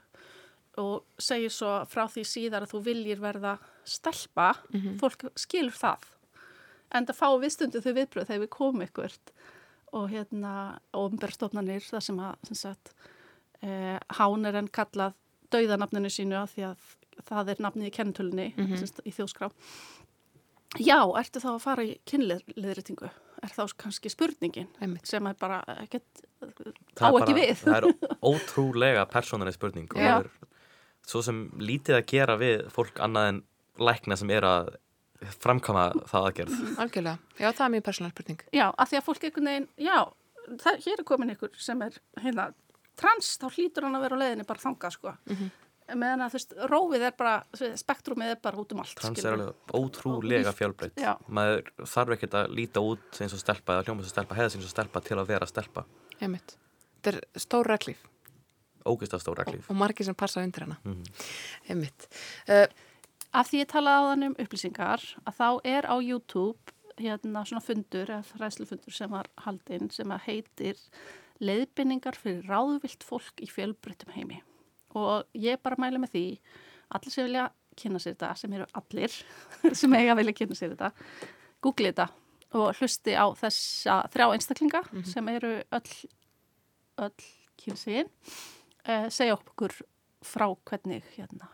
og 0.80 1.04
segir 1.18 1.52
svo 1.52 1.80
frá 1.90 2.06
því 2.08 2.24
síðar 2.26 2.64
að 2.64 2.74
þú 2.74 2.82
viljir 2.86 3.20
verða 3.20 3.56
stelpa, 3.84 4.52
fólk 5.00 5.26
skilur 5.36 5.74
það. 5.76 6.06
En 6.94 7.06
það 7.06 7.18
fá 7.18 7.28
viðstundu 7.42 7.82
þau 7.82 7.92
viðbröð 7.94 8.28
þegar 8.28 8.44
við 8.44 8.50
komum 8.54 8.82
ykkurt 8.86 9.32
og 9.92 10.10
hérna 10.10 10.52
ofnberstofnanir 10.94 11.82
það 11.82 12.04
sem 12.06 12.20
að 12.22 12.46
sem 12.46 12.58
sagt, 12.58 12.94
eh, 13.62 13.98
hán 14.18 14.46
er 14.46 14.54
enn 14.54 14.68
kallað 14.70 15.14
dauðanafninu 15.50 16.10
sínu 16.10 16.38
af 16.38 16.54
því 16.54 16.66
að 16.70 16.88
það 17.26 17.48
er 17.50 17.62
nafnið 17.64 17.86
í 17.90 17.94
kennitölunni 17.96 18.54
mm 18.56 18.66
í 19.04 19.12
þjóskrá. 19.12 19.50
Já, 20.78 21.00
ertu 21.18 21.42
þá 21.42 21.48
að 21.54 21.62
fara 21.64 21.84
í 21.86 21.96
kynleðritingu? 22.06 23.10
Er 23.40 23.54
þá 23.54 23.72
kannski 23.80 24.10
spurningin 24.12 24.68
Einmitt. 24.84 25.08
sem 25.08 25.26
er 25.26 25.34
bara 25.40 25.62
ekkert, 25.80 26.22
á 27.00 27.08
ekki 27.08 27.34
við. 27.34 27.54
það 27.62 27.78
er 27.78 27.86
ótrúlega 28.30 29.06
persónuleg 29.10 29.56
spurning 29.56 29.88
og 29.90 29.98
það 29.98 30.26
er 30.26 30.30
svo 31.08 31.22
sem 31.24 31.40
lítið 31.58 31.96
að 31.96 32.06
gera 32.12 32.36
við 32.38 32.66
fólk 32.70 33.00
annað 33.02 33.30
en 33.32 33.42
lækna 33.80 34.18
sem 34.20 34.30
er 34.36 34.46
að 34.46 34.70
framkama 35.40 35.88
það 36.08 36.26
aðgerð 36.28 36.60
Algjörlega. 36.84 37.16
Já, 37.40 37.48
það 37.48 37.64
er 37.64 37.72
mjög 37.74 37.86
persónulega 37.88 38.14
spurning. 38.16 38.44
Já, 38.56 38.66
af 38.70 38.90
því 38.92 39.00
að 39.00 39.06
fólk 39.08 39.26
einhvern 39.26 39.50
veginn, 39.50 39.68
já, 39.88 39.96
það, 40.60 40.78
hér 40.86 41.00
er 41.02 41.08
komin 41.10 41.34
ykkur 41.34 41.56
sem 41.60 41.82
er 41.88 41.98
hérna 42.20 42.46
trans, 43.00 43.32
þá 43.40 43.48
hlýtur 43.56 43.88
hann 43.88 43.96
að 43.98 44.06
vera 44.06 44.20
á 44.20 44.22
leiðinni 44.22 44.46
bara 44.48 44.62
þangað, 44.62 44.96
sko. 44.96 45.16
Meðan 45.96 46.24
að 46.24 46.34
þú 46.34 46.38
veist, 46.38 46.54
rófið 46.70 47.06
er 47.08 47.16
bara, 47.18 47.34
spektrumið 47.82 48.34
er 48.34 48.40
bara 48.42 48.62
út 48.62 48.74
um 48.74 48.82
allt, 48.84 48.94
trans 48.98 49.24
er 49.24 49.36
alveg 49.36 49.74
ótrúlega 49.74 50.52
fjölbreytt 50.56 51.00
Já. 51.00 51.14
maður 51.28 51.72
þarf 51.82 52.16
ekkert 52.16 52.38
að 52.42 52.54
líta 52.60 52.84
út 52.84 53.20
eins 53.20 53.34
og 53.36 53.42
stelpa 53.42 53.76
eða 53.76 53.88
hljóma 53.88 54.04
eins 54.04 54.10
og 54.10 54.14
stelpa, 54.14 54.38
hefða 54.38 54.54
eins 54.58 54.68
og 54.68 54.74
stelpa 54.74 55.04
til 55.06 55.18
að 55.18 55.32
vera 55.32 55.50
stelpa 55.50 55.86
Einmitt. 56.20 56.56
Þetta 57.00 57.16
er 57.16 57.40
stóra 57.40 57.74
reglíf 57.74 58.04
ógist 58.88 59.14
af 59.14 59.22
stóra 59.24 59.44
klíf 59.44 59.68
og 59.68 59.76
margir 59.76 60.06
sem 60.08 60.16
passa 60.16 60.40
undir 60.44 60.64
hana. 60.64 60.78
Mhm. 60.84 61.02
Einmitt. 61.68 62.08
Uh, 62.48 62.66
Af 63.30 63.46
því 63.46 63.60
ég 63.62 63.68
talaði 63.70 64.02
á 64.02 64.10
þannig 64.10 64.30
um 64.30 64.38
upplýsingar 64.42 65.02
að 65.22 65.36
þá 65.38 65.48
er 65.70 65.86
á 65.86 65.96
YouTube 66.02 66.74
hérna 66.98 67.44
svona 67.46 67.62
fundur 67.62 68.10
eða 68.10 68.26
fræslufundur 68.26 68.94
sem 68.94 69.10
var 69.12 69.28
haldinn 69.44 69.90
sem 69.94 70.10
að 70.10 70.24
heitir 70.26 70.80
leiðbynningar 71.38 72.18
fyrir 72.18 72.48
ráðvilt 72.50 73.06
fólk 73.06 73.38
í 73.40 73.46
fjölbreyttum 73.46 74.10
heimi 74.16 74.40
og 74.98 75.26
ég 75.38 75.60
bara 75.62 75.78
mæli 75.80 76.00
með 76.02 76.14
því 76.14 76.24
allir 76.96 77.14
sem 77.14 77.28
vilja 77.28 77.48
kynna 77.80 78.00
sér 78.02 78.16
þetta 78.16 78.32
sem 78.40 78.56
eru 78.56 78.66
allir 78.80 79.18
sem 79.82 79.94
eiga 79.98 80.14
að 80.14 80.22
vilja 80.22 80.38
kynna 80.40 80.58
sér 80.58 80.74
þetta 80.74 80.90
googli 81.62 81.92
þetta 81.92 82.08
og 82.58 82.80
hlusti 82.80 83.14
á 83.14 83.26
þessa 83.38 84.00
þrjá 84.10 84.26
einstaklinga 84.34 84.82
sem 85.06 85.28
eru 85.30 85.52
öll 85.62 85.94
öll 87.00 87.28
kynsiðin 87.60 88.10
uh, 88.10 89.06
segja 89.12 89.36
okkur 89.38 89.76
frá 90.26 90.48
hvernig 90.68 91.06
hérna 91.14 91.48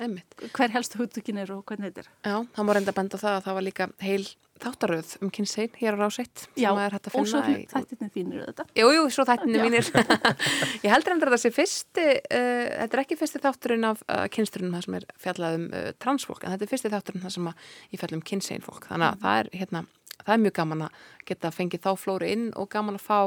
einmitt. 0.00 0.34
hver 0.52 0.72
helstu 0.74 0.98
hugtökin 0.98 1.38
er 1.38 1.52
og 1.54 1.64
hvernig 1.68 1.92
þetta 1.92 2.04
er. 2.04 2.08
Já, 2.24 2.36
það 2.56 2.66
má 2.66 2.72
reynda 2.76 2.94
að 2.94 2.98
benda 2.98 3.20
það 3.20 3.36
að 3.36 3.44
það 3.46 3.58
var 3.58 3.66
líka 3.68 3.88
heil 4.02 4.24
þáttaröð 4.62 5.16
um 5.24 5.30
kynsegin 5.34 5.74
hér 5.80 5.96
á 5.98 6.04
ráseitt 6.04 6.44
sem 6.44 6.62
Já, 6.62 6.70
er 6.78 6.94
hægt 6.94 7.08
að 7.08 7.16
og 7.18 7.26
svo 7.26 7.40
finna 7.42 7.58
í... 7.58 7.64
þættinni 7.70 8.08
þínir 8.14 8.44
þetta. 8.48 8.66
Jú, 8.78 8.90
jú, 8.94 9.02
svo 9.12 9.24
þættinni 9.26 9.64
mínir. 9.64 9.88
ég 10.84 10.92
heldur 10.92 11.14
endur 11.14 11.30
að 11.30 11.36
það 11.36 11.42
sé 11.42 11.50
fyrsti, 11.56 12.06
uh, 12.22 12.62
þetta 12.70 12.96
er 12.96 13.02
ekki 13.02 13.18
fyrsti 13.18 13.42
þátturinn 13.42 13.88
af 13.88 14.04
uh, 14.06 14.22
kynsturinn 14.34 14.76
það 14.76 14.86
sem 14.86 14.96
er 15.00 15.08
fjallað 15.24 15.58
um 15.58 15.66
uh, 15.72 15.88
transfólk, 16.04 16.44
en 16.44 16.54
þetta 16.54 16.66
er 16.66 16.70
fyrsti 16.70 16.92
þátturinn 16.94 17.24
það 17.24 17.34
sem 17.36 17.50
að 17.50 17.68
ég 17.90 18.02
fjall 18.02 18.16
um 18.16 18.24
kynsegin 18.30 18.66
fólk. 18.68 18.88
Þannig 18.92 19.08
að 19.10 19.26
það 19.26 19.40
er, 19.42 19.50
hérna, 19.58 19.84
það 20.20 20.32
er 20.36 20.42
mjög 20.44 20.56
gaman 20.60 20.86
að 20.86 21.02
geta 21.32 21.52
fengið 21.58 21.84
þá 21.88 21.90
flóri 22.04 22.30
inn 22.36 22.46
og 22.60 22.70
gaman 22.72 23.00
að 23.00 23.06
fá 23.08 23.18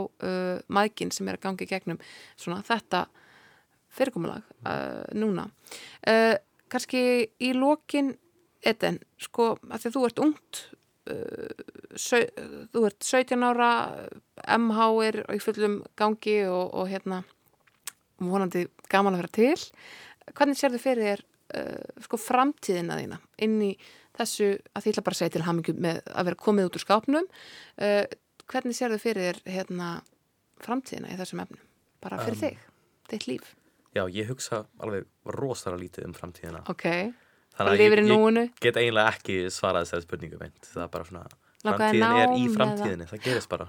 maðginn 0.72 1.12
sem 1.12 1.28
er 1.28 1.40
að 1.40 1.44
gangi 1.50 1.68
gegnum 1.68 2.00
svona 2.40 2.63
þetta 2.66 3.04
fyrirkomulag 3.98 4.48
núna. 5.18 5.48
Kannski 6.72 7.02
í 7.44 7.52
lokin, 7.56 8.13
Eden, 8.68 9.00
sko, 9.22 9.56
að 9.70 9.82
því 9.82 9.90
að 9.90 9.96
þú 9.96 10.04
ert 10.08 10.22
ungt, 10.26 10.62
þú 12.74 12.84
ert 12.88 13.08
17 13.08 13.46
ára, 13.48 13.72
MH 14.58 14.88
er 15.08 15.20
í 15.34 15.39
fullum 15.43 15.80
gangi 16.00 16.39
og, 16.50 16.74
og 16.78 16.91
hérna 16.91 17.24
vonandi 18.17 18.65
gaman 18.91 19.17
að 19.17 19.24
vera 19.24 19.34
til. 19.38 19.65
Hvernig 20.38 20.60
sér 20.60 20.74
þið 20.74 20.84
fyrir 20.84 21.08
þér 21.08 21.24
uh, 21.60 22.04
sko 22.08 22.20
framtíðina 22.22 23.00
þína 23.00 23.20
inn 23.46 23.58
í 23.70 23.72
þessu, 24.17 24.56
að 24.74 24.84
því 24.84 24.93
ætla 24.93 25.06
bara 25.06 25.17
að 25.17 25.22
segja 25.22 25.36
til 25.36 25.46
hamingu 25.46 25.76
með 25.78 26.02
að 26.10 26.30
vera 26.30 26.41
komið 26.41 26.70
út 26.70 26.80
úr 26.80 26.86
skápnum. 26.86 27.30
Uh, 27.78 28.04
hvernig 28.50 28.78
sér 28.78 28.96
þið 28.96 29.06
fyrir 29.06 29.28
þér 29.28 29.56
hérna 29.58 29.91
framtíðina 30.63 31.13
í 31.13 31.20
þessum 31.20 31.43
efnum? 31.46 31.63
Bara 32.04 32.20
fyrir 32.24 32.38
Um, 32.38 32.43
þig, 32.43 32.65
þitt 33.12 33.30
líf. 33.30 33.54
Já, 33.96 34.04
ég 34.13 34.28
hugsa 34.30 34.65
alveg 34.84 35.08
rosalega 35.34 35.82
lítið 35.82 36.10
um 36.10 36.17
framtíðina. 36.17 36.62
Ok, 36.70 36.86
Þannig 37.58 37.72
það 37.72 37.74
að 37.74 37.82
ég, 37.82 38.38
ég 38.38 38.60
get 38.62 38.78
eiginlega 38.78 39.12
ekki 39.15 39.36
svarað 39.50 39.86
þessari 39.88 40.06
spurningu 40.06 40.39
meint. 40.39 40.60
Það 40.67 40.84
er 40.84 40.89
bara 40.93 41.08
svona, 41.10 41.24
framtíðin 41.63 42.17
er 42.22 42.34
í 42.38 42.48
framtíðinni, 42.54 43.08
það 43.10 43.24
gerist 43.26 43.50
bara. 43.50 43.67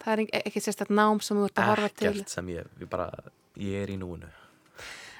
Það 0.00 0.12
er 0.14 0.20
ekki- 0.40 0.62
sérstætt 0.64 0.88
nám 0.96 1.18
sem 1.20 1.36
þú 1.36 1.44
ert 1.50 1.58
að 1.60 1.66
horfa 1.68 1.88
til. 1.92 2.08
Ekkert 2.14 2.28
sem 2.32 2.46
ég, 2.48 2.68
ég 2.80 2.88
bara, 2.88 3.10
ég 3.60 3.82
er 3.82 3.90
í 3.92 3.98
núinu. 4.00 4.30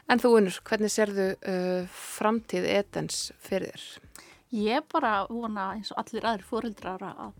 En 0.09 0.19
þú 0.19 0.31
unnur, 0.39 0.57
hvernig 0.65 0.89
sérðu 0.91 1.27
uh, 1.37 1.85
framtíð 1.93 2.65
Edens 2.65 3.19
fyrir 3.45 3.77
þér? 3.77 4.25
Ég 4.57 4.87
bara 4.91 5.27
vona 5.29 5.75
eins 5.77 5.93
og 5.93 6.01
allir 6.01 6.25
aðri 6.27 6.43
fóreldrar 6.49 7.05
að 7.13 7.37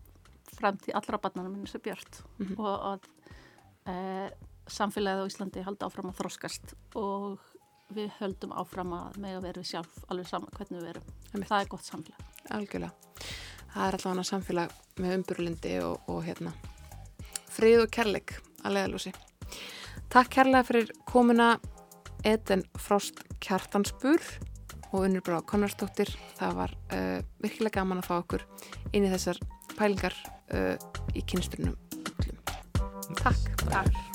framtíð 0.61 0.95
allra 1.01 1.19
barnana 1.19 1.49
minni 1.49 1.67
sé 1.67 1.81
björt 1.83 2.21
Mhm. 2.39 2.61
og 2.61 2.85
að 2.93 3.09
e, 3.89 4.31
samfélagið 4.71 5.25
á 5.25 5.31
Íslandi 5.33 5.65
haldi 5.65 5.87
áfram 5.89 6.13
að 6.13 6.21
þroskast 6.21 6.75
og 6.95 7.41
við 7.95 8.11
höldum 8.21 8.53
áfram 8.57 8.93
að 8.97 9.21
mega 9.23 9.41
verið 9.45 9.69
sjálf 9.73 9.97
alveg 10.09 10.29
sama 10.31 10.51
hvernig 10.57 10.79
við 10.79 10.89
verum. 10.91 11.47
Það 11.49 11.57
er 11.61 11.71
gott 11.71 11.87
samfélag. 11.87 12.29
Algjörlega. 12.57 12.93
Það 13.71 13.87
er 13.87 13.99
allavega 13.99 14.27
samfélag 14.27 14.77
með 15.01 15.17
umburlindi 15.19 15.75
og, 15.85 16.11
og 16.11 16.23
hérna 16.27 16.55
frið 17.51 17.85
og 17.85 17.91
kærleik 17.95 18.37
að 18.65 18.77
leiðalúsi. 18.77 19.13
Takk 20.11 20.33
kærlega 20.35 20.67
fyrir 20.67 20.93
komuna 21.09 21.53
Eden 22.27 22.65
Frost 22.79 23.23
Kjartansbur 23.43 24.23
og 24.91 25.07
unnur 25.07 25.25
bara 25.27 25.43
Konradsdóttir. 25.47 26.11
Það 26.39 26.59
var 26.59 26.77
uh, 26.95 27.19
virkilega 27.43 27.81
gaman 27.81 28.03
að 28.03 28.11
fá 28.11 28.17
okkur 28.19 28.47
inn 28.93 29.07
í 29.07 29.13
þessar 29.13 29.41
pælingar 29.77 30.17
uh, 30.55 30.77
í. 31.15 31.25
Takk. 31.31 31.75
Takk. 33.21 33.45
Takk. 33.71 34.10